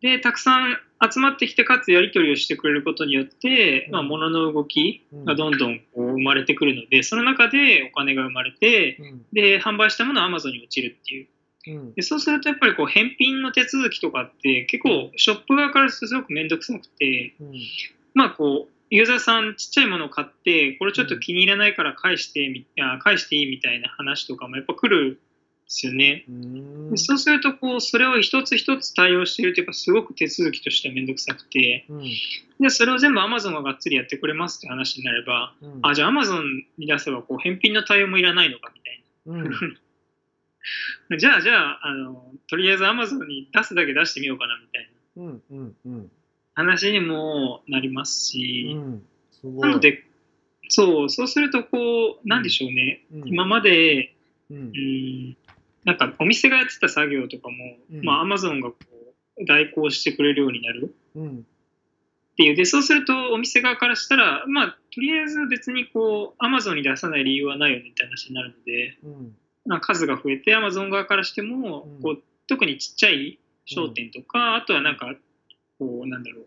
[0.00, 0.78] でたくさん
[1.12, 3.92] 集まってきてかつやり取りをしてくれることによって、うん。
[3.92, 5.24] まあ、物の動きうん。
[5.24, 9.26] がどんどんこう生まれてくるのでその中でお金が生まれてうん。
[9.32, 11.28] で販売したものは Amazon に落ちるっていう。
[11.68, 11.94] うん。
[11.94, 17.54] でそうするとやっぱりこう返品の手続きとかって結構ショップ側からするとすごく面倒くさくてうん。
[18.14, 22.64] まあこうユーザーさんちっちゃいものを買ってこれちょっと気に入らないから返して
[23.00, 25.20] 返していいみたいな話とかもやっぱ来る
[25.68, 26.24] すよね。
[26.90, 32.02] うそうするとこう、それを一つ一つ対応しているというか、すごく手続きとしてはめんどくさくて、うん。
[32.60, 35.80] でそれを全部 Amazon ががっつりやってくれますって話になれば、うん。
[35.82, 36.42] あ、じゃあ Amazon
[36.78, 39.50] に出せばこう返品の対応もいらないのかみたいうん。
[39.50, 39.58] な。
[41.18, 44.88] じゃあ、じゃああの、とりあえず Amazon に出すだけ出してみようかなみたいな。
[46.54, 50.02] 話にもなりますし、うんすなので、
[50.68, 53.28] そう、そうするとこう、なんでしょうね、うん。
[53.28, 54.14] 今まで、
[54.50, 54.56] うん。
[54.56, 55.36] うん、
[55.84, 58.04] なんかお店がやってた作業とかも、うん。
[58.04, 58.76] まあ Amazon がこ
[59.38, 60.94] う代行してくれるようになる。
[61.14, 61.38] うん。
[61.38, 61.40] っ
[62.36, 62.56] ていう。
[62.56, 69.36] でそうするとお店側からしたら、まあ、とりあえず別にこう Amazon に出さない理由はないよねって話になるので、うん。
[69.66, 72.02] まあ、数が増えて Amazon 側からしても、うん。
[72.02, 75.14] こう特にちっちゃい商店とか、あとはなんか
[75.78, 76.46] こうなんだろう、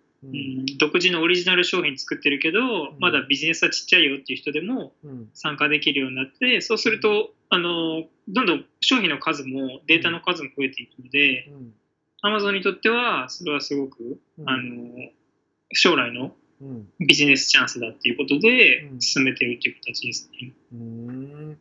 [0.77, 2.99] 独自のオリジナル商品作ってるけど、ん。
[2.99, 5.29] まだビジネスはちっちゃいよっていう人でもうん。
[5.33, 11.73] 参加できるようになってそうするとあのどんどん商品の数もデータの数も増えていくので、うん。
[12.23, 14.49] Amazon にとってはそれはすごく、うん。
[14.49, 15.09] あの
[15.73, 16.87] 将来のうん。
[16.99, 19.01] ビジネスチャンスだっていうことでうん。
[19.01, 20.53] 進めてるっていう形ですね。
[20.73, 21.57] うーん。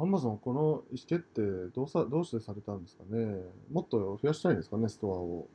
[0.00, 0.60] アマゾン、この
[0.92, 3.42] 意思決定どうさ、どうしてされたんですかね？
[3.72, 5.48] もっと増やしたいんですかね、ストアを。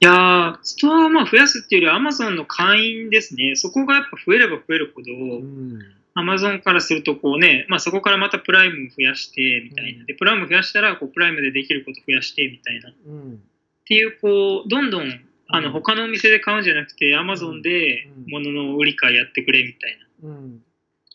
[0.00, 3.56] いやー、ストアをまあ増やすっていうより Amazon の会員ですね。
[3.56, 5.78] そこがやっぱ増えれば増えるほど、うん。
[6.16, 10.04] Amazon からするとこうね、まあそこからまたプライム増やしてみたいな。
[10.04, 12.90] で、プライム増やしたらこうプライムでできること増やしてみたいな。
[12.90, 13.42] っうん。
[13.86, 20.62] ていうこう、どんどんあうんの他のお店で買うんじゃなくて Amazon でうん物の売り買いやってくれみたいなうん。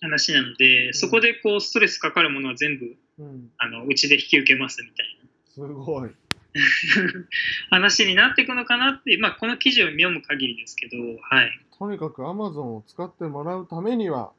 [0.02, 3.50] 話なので、そこでこうストレスかかるものは全部うん。
[3.60, 5.30] あのうちで引き受けますみたいな。
[5.54, 6.10] すごい。
[7.70, 11.52] 話になっていくのかなって、まあ、この記事を読む限りですけど、はい。
[11.78, 14.32] とにかくアマゾンを使ってもらうためには、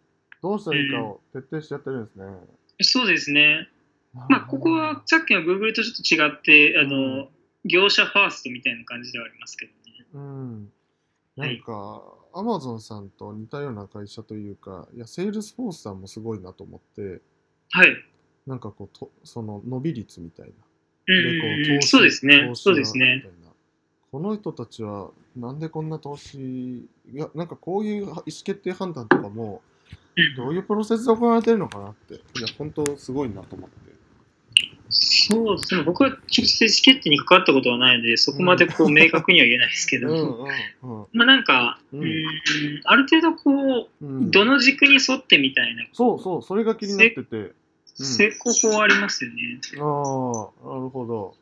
[0.42, 2.24] どうしたらいいかを徹底してやってるんですね。
[2.80, 3.68] そうですね。
[4.28, 7.30] まあ、ここはさっきの Google とちょっと違って、あの、
[7.64, 10.06] 業者ファーストみたいな感じではありますけどね。
[10.12, 10.60] うん。
[10.60, 10.68] はい
[11.36, 17.20] なんか、アマゾンさんと似たような会社というか、いや、セールスフォースさんもすごいなと思って、
[17.70, 17.96] はい。
[18.46, 20.52] なんかこう、とその伸び率みたいな。
[21.82, 22.50] そうですね。
[22.54, 23.24] そうですね。
[24.10, 29.62] この人たちはなんでこんな投資いやなんかこういう意思決定判断とかも
[30.16, 30.34] うん。
[30.36, 32.14] どういうプロセスで行われてるのかなって。
[32.14, 33.84] いや本当すごいなと思って。
[34.90, 35.82] そうですね。
[35.82, 40.14] 僕は直接意思決定に関わったことはないので、そこまでこう明確には言えないですけど、うん。
[40.84, 42.24] うんうんまあなんか、ううんん、
[42.84, 44.30] ある程度こう、うん。
[44.30, 47.52] どの軸に沿ってみたいな、そうそうそれが気になってて
[47.94, 49.60] 成功法ありますよね。
[49.78, 51.34] ああなるほど。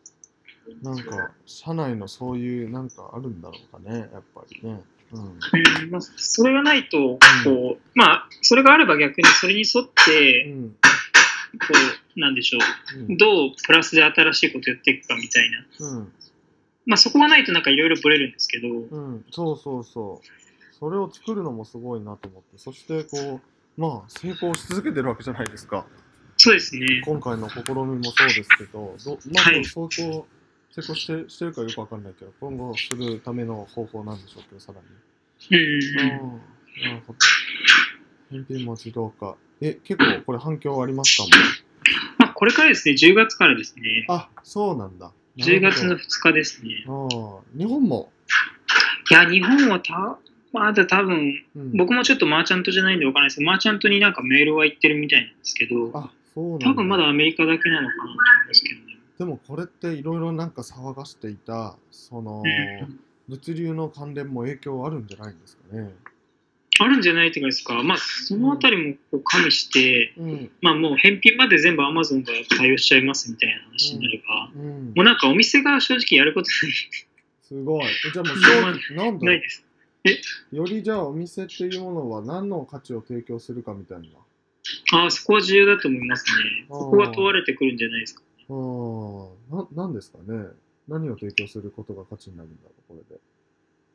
[0.82, 4.82] なんか社内のそういうなんかあるんだろうかねやっぱりね。
[5.12, 5.22] うん。
[5.22, 10.70] うんまあ、それがないと、こう、まあ、それがあれば逆にそれに沿って、うん。
[10.70, 10.76] こ
[12.16, 12.58] う、なんでしょ
[12.96, 13.12] う。
[13.12, 13.14] ん。
[13.14, 15.86] う、どうプラスで新しいことやっていくかみたいな。
[15.86, 16.12] うん。
[16.86, 20.26] まあ、そこがないとなんかいろいろブレるんですけど、うん、そうそうそう。
[20.78, 23.40] それを作るのもすごいなと思って、そしてこ
[23.76, 25.86] う、まあ、成功し続けてるわけじゃないですか。
[26.42, 27.00] そうですね。
[27.04, 30.26] 今回の試みもそうですけど、どまあ、はい相当
[30.72, 34.86] 成功してしてるかよくわかんないけど、今後するための方法なんでしょうけど、さらに。
[35.56, 37.18] うんうん、なるほど。
[38.32, 39.36] 返品も自動化。
[39.60, 41.28] え、結構これ反響ありますかも？
[42.18, 45.12] まあ、これからですね、10月からですね、あ、そうなんだ。
[45.36, 46.84] 10月のなる2日ですね。
[46.88, 48.10] あ、日本も？
[49.12, 50.18] いや、日本はた、
[50.52, 56.58] まだ多分、うん、僕もちょっとマーチャントじゃないんでわからないですけど、マーチャントになんかメールは行ってるみたいなんですけど、あ、そう。
[56.58, 58.16] 多分まだアメリカだけなのかなと思い
[58.48, 58.98] ますけどね。
[59.18, 62.48] でもこれっていろいろなんか騒がしていた、その、う
[62.84, 65.94] ん物流の関連も影響あるんじゃないんですかね。
[66.80, 70.50] あるんじゃないっていうかですか、まあ、そのあたりもこう加味して、うん。
[70.60, 77.84] まあもう返品まで全部 Amazon が対応しちゃいますみたいな話になれば、うんもう、なんかお店が正直やることすごい。
[77.84, 79.64] えじゃあもうま あ商品、なんだろないです。
[80.52, 80.56] う。
[80.56, 84.06] よりじゃあお店っていうものは何の価値を提供するかみたいな。
[84.92, 86.66] ああ、そこは重要だと思いますね。
[86.68, 88.22] そこが問われてくるんじゃないですか。
[88.48, 90.48] ああ、な、なんですかね。
[90.88, 93.20] 何を提供することが価値になるんだろう、これで。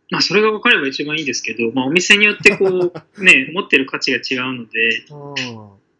[0.10, 2.91] まあ、それが分かれば一番いいですけど、まあ、お店によってこう、
[3.23, 5.15] ね、持ってる価値が違うので、あ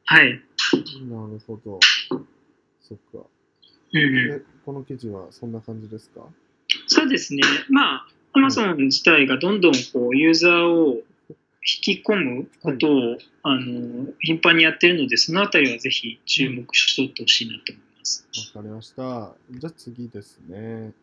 [0.05, 0.41] はい。
[0.73, 1.79] あ、なるほど。
[2.81, 3.27] そっか。
[3.93, 6.21] うんうん、で、この記事はそんな感じですか？
[6.88, 7.41] そうですね。
[7.69, 11.01] まあ、Amazon 自体がどんどんこうユーザーを
[11.69, 18.27] 引き込むことを、あの頻繁にやってるので、そのあたりはぜひ注目しとってほしいなと思います。
[18.56, 19.36] わかりました。
[19.51, 20.93] じゃあ次ですね。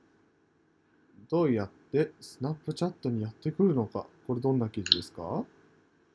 [1.30, 4.06] どうやってスナップチャットにやってくるのか。
[4.26, 5.44] これどんな記事ですか？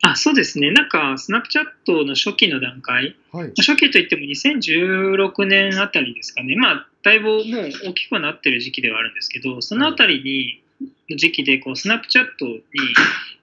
[0.02, 0.72] あ、そうですね。
[0.72, 3.52] なんか、スナップチャットの初期の段階、はい。
[3.58, 6.56] 初期といっても2016年あたりですかね。
[6.56, 7.44] まあ、だいぶもう
[7.90, 10.64] 大きくはなってる時期ではあるんですけど、そのあたりに、
[11.10, 12.62] の時期で、こう、スナップチャットに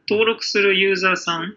[0.09, 1.57] 登録するユーザーさん。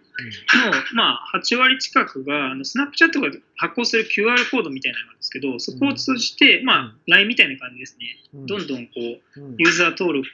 [0.65, 8.17] の、まあ、8割近くが、あのスナップチャットが発行する QR コードみたいなのなんですけど、そこを通じて、まあ、LINE みたいな感じですね。
[8.33, 8.45] うん。
[8.45, 8.91] どんどんこ
[9.37, 9.55] う、うん。
[9.57, 10.27] ユーザー登録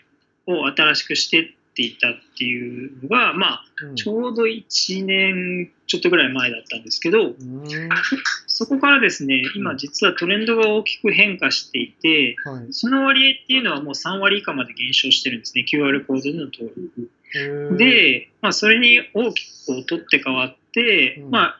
[0.47, 3.95] を新しくしてっていったっていうのが、まあ、うん。
[3.95, 7.63] ちょうど1年ちょっとぐらい前だったんですけど、うん。
[8.47, 12.67] そこからですね、今実はトレンドが大きく変化していて、はい。
[12.71, 17.09] その割合っていうのはもう3割以下まで減少してるんですね、QR コードでの登録。
[17.77, 21.59] で、まあ、それに大きく取って変わって、うんまあ、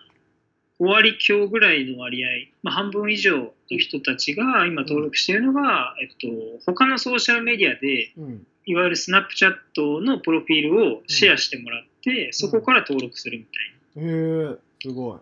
[0.80, 2.28] 5割強ぐらいの割合、
[2.64, 8.48] まあ、半分以上の人たちが今登録しているのが、えっと、他のソーシャルメディアで、うん。
[8.68, 14.12] いわゆるスナップチャットのプロフィールをシェアしてもらって、そこから登録するみたいな。
[14.12, 15.20] へえ、すごい。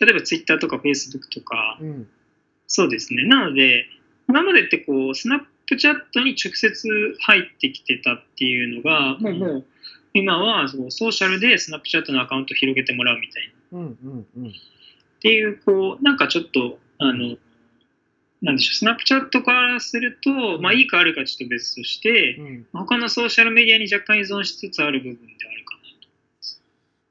[0.00, 2.08] 例えばツイッターとかフェイスブックとか、うん。
[2.66, 3.24] そうですね。
[3.26, 3.86] なので、
[4.28, 9.66] 今までってこう、スナップチャットに直接入ってきてたっていうのが、もうもう、
[10.12, 13.78] 今はそうソーシャルでスナップチャットのアカウントを広げてもらうみたいな。
[13.78, 14.48] うんうんうん。
[14.48, 14.52] っ
[15.20, 17.36] ていう、こう、なんかちょっと、あの、
[18.42, 26.08] なんでしょう、スナップチャットからすると、まあいいか悪いかちょっと別として、うん、他のソーシャルメディアに若干依存しつつある部分であるかなと。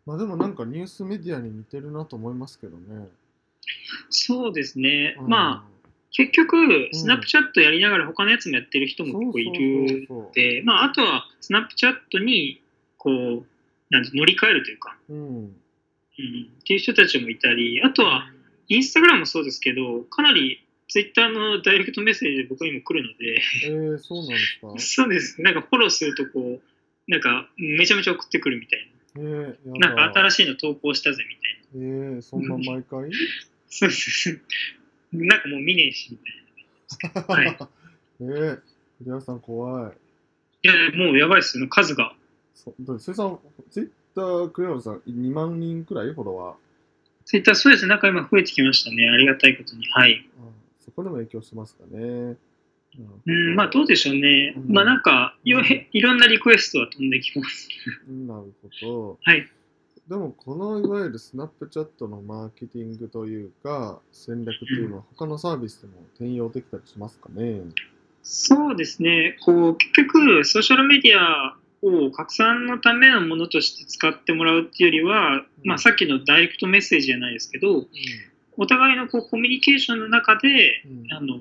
[0.06, 3.08] まあでもなんかニュースメディアに似てるなと思いますけどね。
[4.10, 5.18] そうですね。
[5.20, 5.80] うんまあ、
[6.12, 12.62] 結局、スナップチャットやりながら他のやつもやってる人も結構いるそうそうそうで、まあ、あとはスナップチャットに
[13.00, 13.46] こう
[13.90, 15.18] なんて乗り換えるというか、そう。
[15.18, 15.26] うん。
[15.26, 18.30] うん、っていう人たちもいたり、あとは
[18.68, 24.74] インスタグラムもそうですけど、かなりツイッターのダイレクトメッセージで僕にも来るので、えー、そうなんですか？
[24.78, 30.30] そうです、なんかフォローするとこう、なんかめちゃめちゃ送ってくるみたいえー、やな、なんかだ。
[30.30, 32.16] 新しいの投稿したぜみたいな。
[32.16, 33.10] えー、そんな毎回？
[33.70, 34.42] そうです。
[35.14, 36.18] なんかもう見ねえしみ
[37.14, 37.24] たいな。
[37.34, 37.58] はい
[38.22, 38.60] えー、
[39.00, 39.98] 栗原さん怖い。
[40.64, 42.14] いや、もうやばいっすよ、数が。
[42.64, 43.40] そそれさん、
[43.72, 46.56] ツイッター、栗原さん、2万人くらいフォロワー。
[47.26, 49.86] ツイッター、そうですね、なんか今増えてきましたね、ありがたいことに。
[49.92, 50.28] はい。
[50.40, 50.44] あ
[50.80, 52.36] そこでも影響してますかね。
[53.28, 54.56] うん、まあどうでしょうね。
[54.58, 57.70] うんまあなんかよへ、いろんなリクエストは飛んできます。
[58.10, 59.20] うんなるほど。
[59.24, 59.48] はい。
[60.08, 67.62] でも、このいわゆるスナップチャットのマーケティングというか、戦略というのは、他のサービスでも転用できたりしますかね？
[68.24, 77.88] そうですね、こう結局、ソーシャルメディアを拡散のためのものとして使ってもらうっていうよりは、まあ、さっきのダイレクトメッセージじゃないですけど、
[78.58, 81.14] お互いのこうコミュニケーションの中でうん。
[81.14, 81.40] あの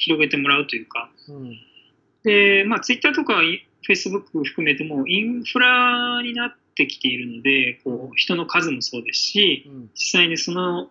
[0.00, 1.58] 広げてもらうというか、うん。
[2.22, 9.90] でまあ、ツイッターとかフェイスブック含めてもインフラになってきているので、こう人の数もそうですし、うん。
[9.94, 10.90] 実際にその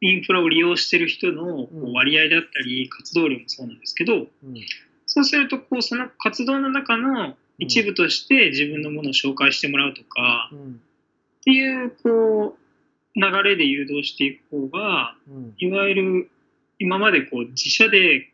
[0.00, 4.28] インフラを利用している人の割合だったり、活動量もそうなんですけど、うん。
[5.06, 10.80] そうするとこう、その活動の中の一部として自分のものを紹介してもらうとか、うん。
[11.40, 15.54] っていうこう流れで誘導していく方が、うん。
[15.58, 16.30] いわゆる
[16.78, 18.30] 今までこう自社で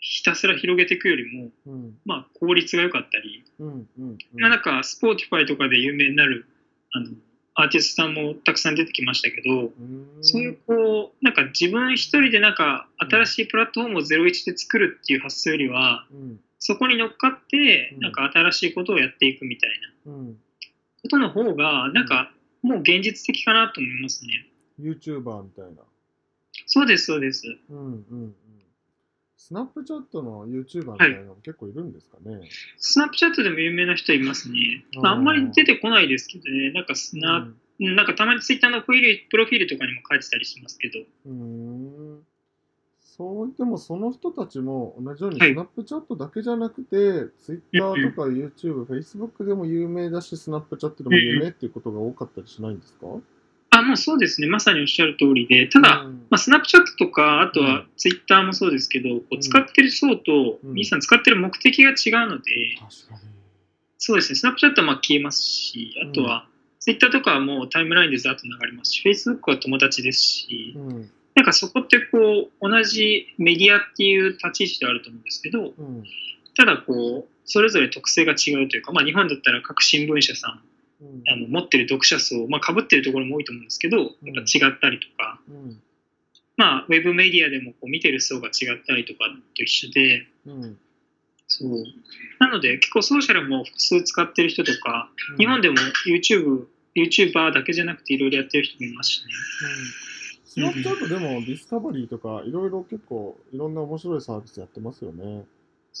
[0.00, 1.98] ひたすら広げていくよりも、うん。
[2.04, 3.88] まあ、効率が良かったり、うん。
[3.98, 4.18] うん。
[4.34, 6.46] まあ、なんか、スポーティファイとかで有名になる
[6.92, 7.10] あの
[7.54, 10.06] アーティストさんもたくさん出てきましたけど、うん。
[10.20, 16.40] そういうこう、なんか自分一人でなんか新しいプラットフォームを01で作るっていう発想よりは、うん。
[16.58, 19.70] そこに乗っかってう、んなんか新しいことをやっていくみたい
[20.06, 20.38] なうん。
[21.02, 24.46] ことの方が、なんかもう現実的かなと思いますね。
[24.80, 25.82] YouTuber みたいな。
[26.66, 27.42] そうです、そうです。
[27.70, 27.76] うん。
[27.78, 27.84] うん。
[28.10, 28.34] うん。
[29.36, 32.40] スナップチャットの YouTuber みたいなのも結構いるんですかね？
[32.76, 34.84] スナップチャットでも有名な人いますね。
[35.00, 42.26] まあ、あんまり出てこないですけどね、なんかスナ、うんなんかたまにツイッターのプロフィールとかにも書いてたりしますけど、うーん
[43.18, 45.52] そう言ってもその人たちも同じようにはい。
[45.52, 53.06] スナップチャットだけじゃなくて、ツイッターとか YouTube、Facebook でも有名だし、スナップチャットでも有名っていうことが多かったりしないんですか？
[53.70, 56.26] あ、もうそうですね、まさにおっしゃる通りで、ただ、うん。
[56.30, 57.86] まあ、スナップチャットとか、あとはうん。
[57.96, 60.74] ツイッターもそうですけど、こううん使ってる層と、うん。
[60.74, 62.42] 皆さん使ってる目的が違うので。
[63.98, 66.46] そうですね、スナップチャットはまあ消えますし、あとは、
[66.78, 71.10] ツイッターとかはもうタイムラインでざっと流れますし、Facebook は友達ですし、うん。
[71.38, 76.04] なんかそこってこう、同じメディアっていう立ち位置であると思うんですけど、うん。
[76.56, 80.60] ただこう、それぞれ特性が違うというか、まあ日本だったら各新聞社さん、
[81.00, 81.22] うん。
[81.28, 85.80] あの持ってる読者層、まあ被ってるところも多いと思うんですけど、やっぱ違ったりとか、うん。
[86.56, 89.20] まあウェブメディアでもこう見てる層が違ったりとか
[89.56, 90.76] と一緒で、うん。
[91.46, 91.84] そう。
[92.40, 95.08] なので結構ソーシャルも複数使ってる人とか、
[95.38, 96.66] 日本でも YouTube、
[96.96, 99.26] YouTuber だけじゃなくていろいろやってる人もいますしね。
[100.56, 100.64] うん。
[100.64, 105.44] スナップチャットでもディスカバリーとかいろいろ結構いろんな面白いサービスやってますよね。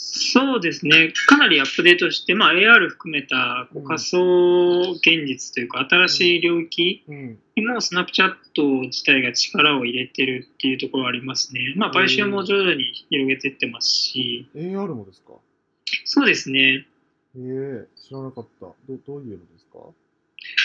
[0.00, 7.38] そうですね、かなりアップデートして、まあ、AR 含めたこううん仮想現実というか、新しい領域うん。
[7.56, 11.72] にもスナップチャット自体が力を入れてるっていうところはありますね。
[11.76, 15.32] まあ、買収も徐々に広げていってますし、AR もですか？
[16.04, 16.86] そうですね、
[17.36, 18.66] ええ知らなかった。
[18.66, 18.74] ど
[19.06, 19.78] どういうのですか？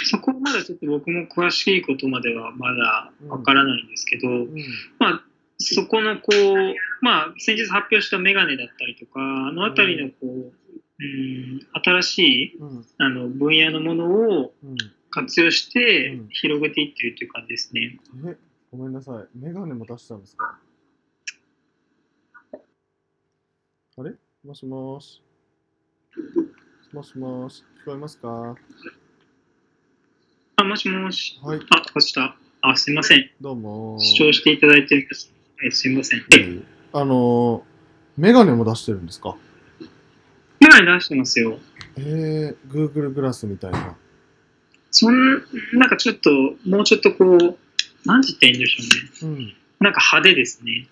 [0.04, 4.56] そこまだちょっと僕も詳しいことまではまだわからないんですけど、うん。
[5.00, 5.24] まあ、
[5.58, 10.54] そこのこう、まあ、先日発表したメガネだったりとか、あのあたりのこう、
[11.00, 12.20] うん、新し
[12.54, 12.86] いうん。
[12.98, 14.76] あの分野のものをうん。
[15.16, 18.00] 活用してうん広げていってるという感じですね。
[18.26, 18.36] え、
[18.72, 19.38] ごめんなさい。
[19.38, 20.58] メガネも出したんですか？
[22.52, 22.58] あ
[24.02, 24.16] れ？
[24.44, 25.22] もしもーし。
[26.94, 27.64] もしもーし。
[27.84, 28.28] 聞こえますか？
[28.28, 28.58] は
[30.64, 31.34] あ、もしもし。
[31.34, 31.40] い。
[31.44, 32.38] あ、こした。
[32.62, 33.30] あ、すいません。
[33.42, 34.02] どうもー。
[34.02, 35.30] 視聴していただいてるんです。
[35.58, 36.22] はい、ません。
[36.34, 36.60] え、
[36.94, 39.36] あのー、メガネも出してるんですか？
[40.62, 41.60] メガネ出してますよ。
[41.98, 43.98] えー、Google グラスみたいな。
[44.90, 45.34] そん、
[45.74, 46.30] なんかちょっと、
[46.66, 47.58] もうちょっとこう、
[48.06, 49.38] なんて言ったらいいんでしょうね。
[49.38, 49.54] うん。
[49.82, 50.88] なんか派手ですね。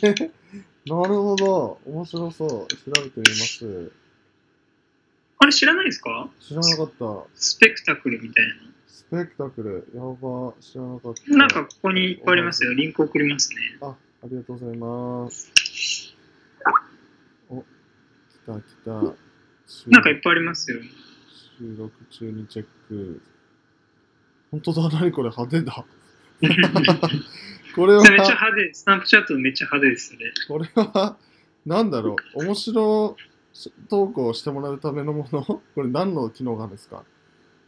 [0.00, 0.14] で、
[0.86, 1.80] なるほど。
[1.86, 2.48] 面白そう。
[2.48, 2.68] 調
[3.02, 3.90] べてみます。
[5.38, 6.30] あれ知らないですか？
[6.40, 7.24] 知らなかった。
[7.34, 8.46] スペクタクルみたい
[8.92, 9.88] スペクタクル。
[9.94, 10.52] やば。
[10.60, 11.30] 知らなかった。
[11.30, 11.36] な。
[11.38, 12.74] なんかここにいっぱいありますよ。
[12.74, 13.56] リンク送りますね。
[13.80, 15.50] あ、ありがとうございます。
[17.48, 17.64] お、来
[18.46, 19.14] た来た。
[19.66, 20.78] 収なんかいっぱいありますよ。
[21.58, 23.22] 収録中にチェック。
[24.50, 25.86] 本当だ、何これ派手だ。
[27.74, 28.74] これは、めっちゃ派手。
[28.74, 30.14] スナップチャットめっちゃ派手です、
[30.48, 30.68] それ。
[30.68, 31.16] これは、
[31.64, 33.16] なんだろう、面白
[33.88, 35.42] 投稿をしてもらうためのもの？
[35.42, 37.04] これ何の機能があるんですか？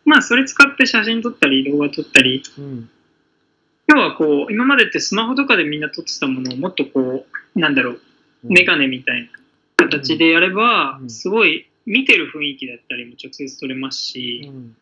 [0.05, 2.91] まあ、それ使って写真撮ったり、動画撮ったり、うん。
[3.87, 8.01] 要はこう、今までってスマホとかでみんな撮ってたものをもっとこう、なんだろう、
[8.45, 9.29] メガネみたいな
[9.77, 14.77] 形でやればう、んすごい見てる雰囲気だったりも直接撮れますうし、ん。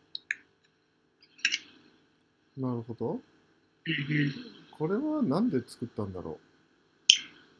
[2.57, 3.11] なるほど。
[3.13, 6.39] うんこれはなんで作ったんだろ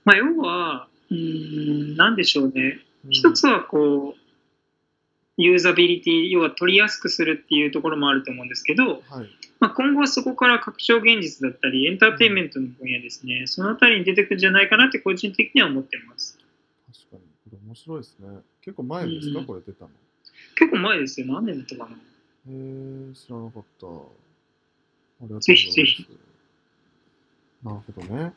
[0.04, 2.80] まあ、要は、うーん、なんでしょうね。
[3.06, 3.08] う。
[3.12, 4.23] 一つはこう、
[5.38, 9.30] ユーザビリティ、要は取りやすくするっていうところもあると思うんですけど、はい。
[9.60, 16.38] まあ、今後はそこから拡張現実だったり、エンターテインメントの分野ですね、そのあたりに出てくるんじゃないかなって個人的には思ってます。
[16.92, 17.22] 確かに。
[17.22, 18.28] これ面白いですね。
[18.62, 19.92] 結構前ですか、うんこれ出たの。
[20.56, 21.28] 結構前ですよ。
[21.28, 21.96] 何年だったかな。
[21.96, 21.96] へ
[22.50, 23.88] え、知らなかった。
[23.88, 24.06] ありがと
[25.20, 25.46] うございます。
[25.48, 26.08] ぜひぜひ。
[27.64, 28.34] なるほどね。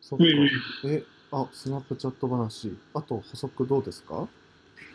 [0.00, 0.24] そっか。
[0.24, 2.76] うんえ、あ、スナップチャット話。
[2.92, 4.28] あと補足どうですか？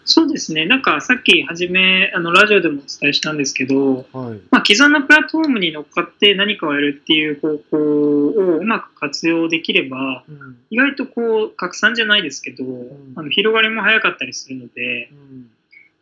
[0.06, 0.66] そうですね。
[0.66, 4.40] なんかさっき初め、あのラジオでもお伝えしたんですけど、はい。
[4.50, 10.58] まあ、既存のプラットフォームに乗っかって何かをやるっていう方向をうまく活用できれば、うん。
[10.72, 15.52] 意外とこう拡散じゃないですけど、んあの広がりも早かったりするので、うん。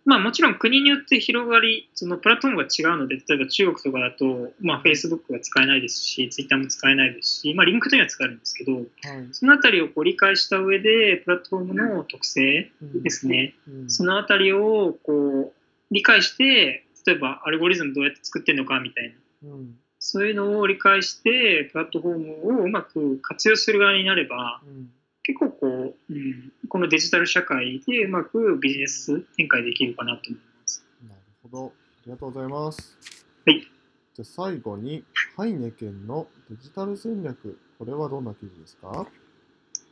[0.07, 8.85] まあもちろん国によって広がり、そのプラットフォームが違うので、例えば中国とかだと、まあ Facebook が使えないですし、Twitter も使えないですし、まあリンクというのは使えるんですけど、はい。
[9.33, 19.77] そのあたりをこう理解した上で、プラットフォームの特性うんですね、うんそのあたりをこう理解して、例えばアルゴリズムどうやって作ってるのかみたいな、うん。
[19.99, 24.89] そういうのを理解して、プラットフォームをうまく活用する側になれば、うん。
[25.27, 30.85] 結構こう、うん、このデジタル社会でうまくビジネス展開できるかなと思います。
[31.03, 31.65] なるほど。
[31.65, 31.71] あ
[32.05, 32.97] りがとうございます。
[33.45, 33.59] はい。
[33.59, 35.03] じゃあ最後に、
[35.35, 37.59] ハイネケンのデジタル戦略。
[37.77, 39.05] これはどんな記事ですか？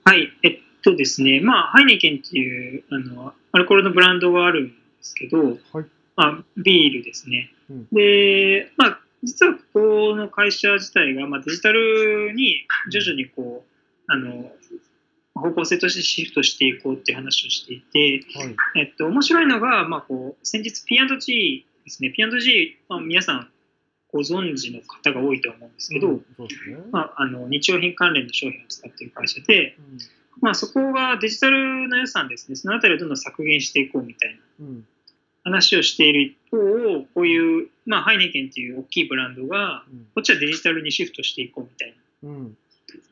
[0.05, 5.37] はい、えっとですね、まあ、ハイネケンっていうあのアルコールのブランドがあるんですけど、
[5.73, 5.85] はい。
[6.15, 7.51] まあ、ビールですね。
[7.69, 13.71] うんで、まあ、実はここの会社自体が、まあ、デジタルに徐々にこう、
[14.07, 14.51] あの、
[15.35, 18.55] 方向性としてシフトしていこうっていう話をしていて、はい。
[18.77, 23.49] えっと、面白いのが、まあ、こう先日 P&G ですね、P&G、まあ、皆さん
[24.11, 26.23] ご存知の方が多いと思うんですけど、うんね。
[26.91, 29.97] まあ、あの日用品関連の商品を使っている会社で、うん
[30.41, 34.87] まあ、そこがデジタルの予算ですね、そのあたりをどんどん削減していこうみたいなうん。
[35.43, 36.57] 話をしている一方、
[37.13, 42.57] こういう、まあ、ハイネケンっていう大きいブランドが、うんこっちはデジタルにシフトしていこうみたいなうん。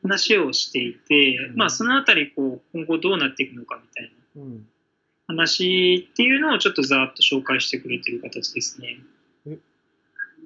[0.02, 1.56] 話をしていて、うん。
[1.56, 4.42] まあ、そのあたりこう、今後どうなっていくのかみたいな。
[4.42, 4.66] うん。
[5.26, 8.98] 話っていうのをちょっとざーっと紹介してくれてる形ですね。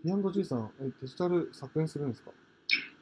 [0.04, 2.30] P&G さん、えデジタル削減するんですか？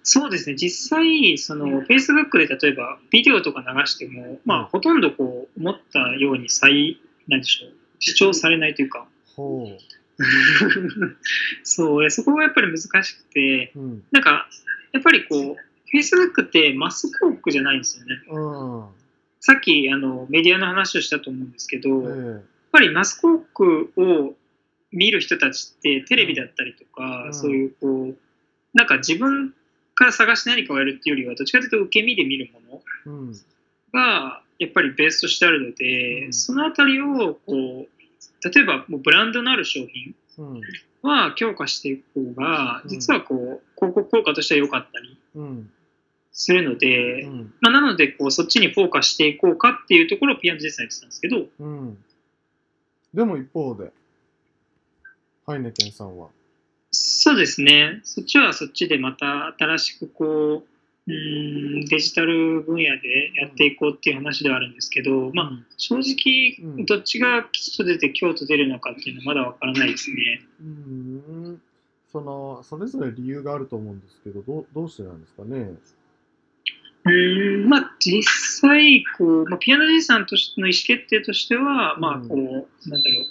[0.03, 6.99] そうですね、実際、その Facebook で例えばビデオとか流しても、まあ、ほとんどこう思ったように再、
[7.29, 9.69] なんでしょう、視聴されないというか、ほ
[11.65, 14.05] そう、そこがやっぱり難しくて、うん。
[14.13, 14.49] なんか、
[14.93, 18.17] やっぱりこう、Facebook ってマス広告じゃないんですよね。
[18.29, 18.85] うん。
[19.41, 24.35] さっきあのメディアの話をしたと思うんですけど、やっえぱりマス広告を
[24.93, 28.17] 見る人たちってテレビだったりとか、うんそういうこう、
[28.75, 29.55] なんか自分
[29.95, 33.33] から探して何かをやるっていうよりは、どっちかというと受け身で見るもの。
[33.93, 40.61] がやっぱりベースとしてあるので、うんそのあたりをこう、例えばもうブランドのある商品うん。
[41.03, 45.71] は強化していく方がうん実はこう広告効果としては良かったりうん。
[46.39, 47.55] するので、うん。
[47.63, 51.99] まあ、なのでこうそっちにフォーカスしていこうかっていうところを P&J さん言ってたんですけどうん。
[53.15, 53.91] でも一方で、
[55.47, 56.29] ハイネケンさんは？
[56.91, 60.65] そうですねそっちはそっちでまた新しくこ
[61.07, 70.43] ううーんデジタル分野でやっていこうっていう話ではあるんですけど、まあ正直うんどっちが吉と出て京と出るのかっていうのはまだわからないですね。
[70.61, 71.63] うん。
[72.13, 75.71] その、それぞれ理由があると思うんですけど、どうどうしてなんですかね？
[77.07, 83.25] うーんまあ、実際こう、まあ、ピアノじいさんとしての意思決定としては、まあうんこうなんだろう、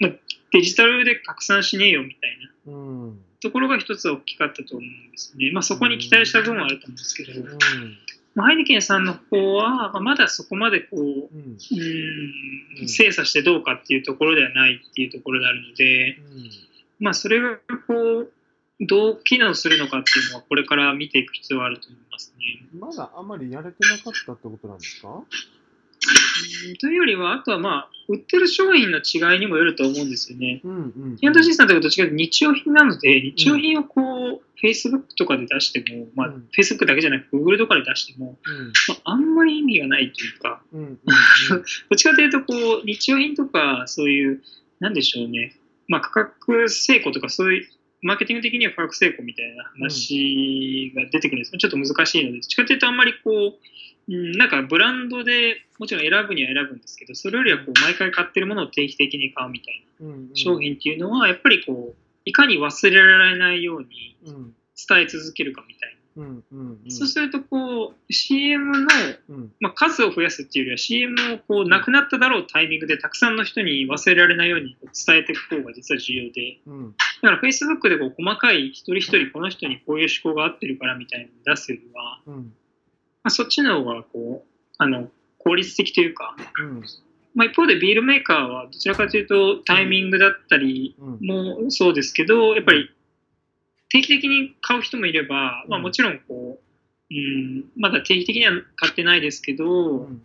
[0.00, 0.12] まあ、
[0.52, 3.18] デジタルで拡散しねえよみたいなうん。
[3.40, 5.50] ところが一つ大きかったと思うんですね。
[5.52, 7.48] まあ、そこに期待した分はあると思うんですけど、うん。
[8.34, 11.56] まあ、ハイネケンさんの方は、まあ、まだそこまでこううん。
[12.80, 16.18] うん精査してどうかっていうところではないっていうところであるので、
[16.98, 18.32] まあ、それがこう
[18.86, 22.66] どう機能するのかっていうのはこれから見ていく必要はあると思いますね。
[22.78, 25.22] まだあまりやれてなかったってことなんですか
[26.80, 30.60] というよりは、あとはまあ、売ってる商品の違いにもよると思うんですよね。
[30.64, 30.78] うんう
[31.14, 31.18] ん。
[31.18, 38.72] ピアノシスさんとかというと日用品なので、日用品をこう、Facebook とかで出しても、まあうん、Facebook だけじゃなく Google とかで出しても、うん。
[38.88, 40.80] まあ、あんまり意味がないというか、うん。
[40.80, 40.96] うん。
[40.96, 40.96] ど
[41.94, 44.42] っちかというと、こう、日用品とか、そういう、
[44.80, 45.54] なんでしょうね、
[45.86, 47.68] まあ、価格成功とか、そういう、
[48.02, 60.30] マーケティング的には価格成功みたいな話が出てくるんですけど、ちょっと難しいので、どっちかというと、あんまりこう、うん、なんかブランドでもちろん選ぶには選ぶんですけど、それよりはこう毎回買ってるものを定期的に買うみたいなうん。
[60.34, 64.54] 商品っていうのは、やっぱりこう、いかに忘れられないようにうん。
[64.88, 66.01] 伝え続けるかみたいな。
[66.16, 66.44] うん。
[66.52, 66.78] うん。
[66.84, 66.90] うん。
[66.90, 68.88] そうすると、こう、CM の
[69.28, 69.52] うん。
[69.60, 76.94] まあ、数を増やすっていうよりは CM をこうなくなっただろうタイミングでたくさんの人に忘れられないように伝えていく方が実は重要でうん。
[77.22, 82.34] だから Facebook でこう細かい一人一人この人にこういう思考が合ってるからみたいなのを出すよりは、うん。
[82.34, 82.42] ま
[83.24, 84.48] あ、そっちの方がこう
[84.78, 85.08] あの
[85.38, 86.82] 効率的というか、うん。
[87.34, 91.26] まあ、一方でビールメーカーはどちらかというとタイミングだったりうん。
[91.26, 92.90] もそうですけどやっぱり
[93.92, 100.22] 定期的に買う人もいれば、まあ、もちろんこう、うん、まだ定期的には買ってないですけど、うん。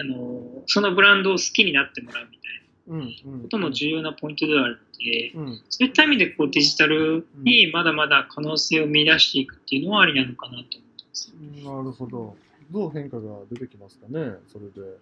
[0.00, 3.38] あのそのブランドを好きになってもらうみたいうん。
[3.38, 5.62] なことも重要なポイントではあるので、うん。
[5.70, 10.64] そういった意味でこうデジタルにまだまだ可能性を見出していくっていうのはありなのかなと思い
[11.08, 11.32] ます。
[11.64, 12.36] なるほど。
[12.70, 14.98] どう変化が出てきますかね、それで。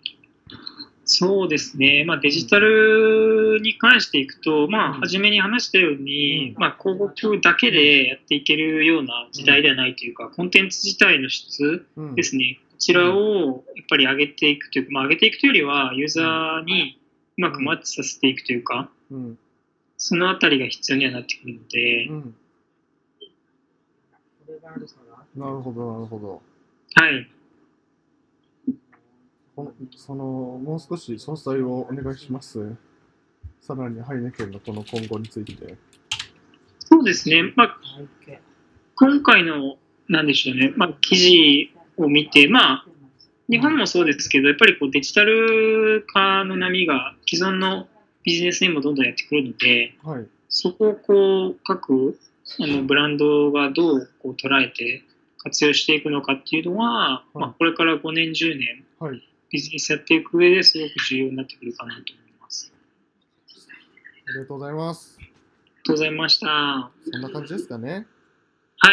[1.09, 12.15] そうですね、まあ、デジタルに関していくと、まあ、うん初めに話したように、うんまあ、広告だけでやっていけるような時代ではないというか、コンテンツ自体の質うん。
[12.17, 16.99] ですね、こちらをやっぱり上げていくというか、まあ、上げていくというよりは、ユーザーに
[17.39, 19.39] うまくマッチさせていくというか、うん。
[19.99, 22.35] そのあたりが必要にはなってくるので、うん。
[25.37, 26.43] なるほど、なるほど。
[26.95, 27.29] はい。
[29.57, 32.77] このその、もう少し詳細をお願いします。
[33.63, 35.77] さらにハイネケンのこの今後について。
[36.79, 37.79] そうですね、まあ、
[38.97, 39.77] 今回の、
[40.09, 42.87] なんでしょうね、まあ、記事を見て、まあ、
[43.49, 47.89] 日本もそうですけど、やっぱりこうデジタル化の波が既存の
[48.25, 50.27] ビジネスにもどんどんやってくるので、はい。
[50.51, 52.19] そこをこう各
[52.61, 55.03] あのブランドがどうこう捉えて
[55.39, 59.23] 活用していくのかっていうのは、いまあ、これから5年、10年、はい。
[59.51, 62.73] ビジネスやっていく上ですごく重要になってくるかなと思います。
[64.29, 65.17] ありがとうございます。
[65.19, 65.33] ありが
[65.85, 66.47] とうございました。
[66.49, 68.07] はそんな感じですかね。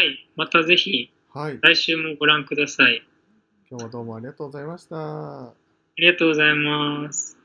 [0.01, 1.59] い、またぜひはい。
[1.61, 3.03] 来週もご覧ください。
[3.69, 4.95] 今日はどうもありがとうございました。
[4.97, 5.53] あ
[5.97, 7.42] りがとうございます。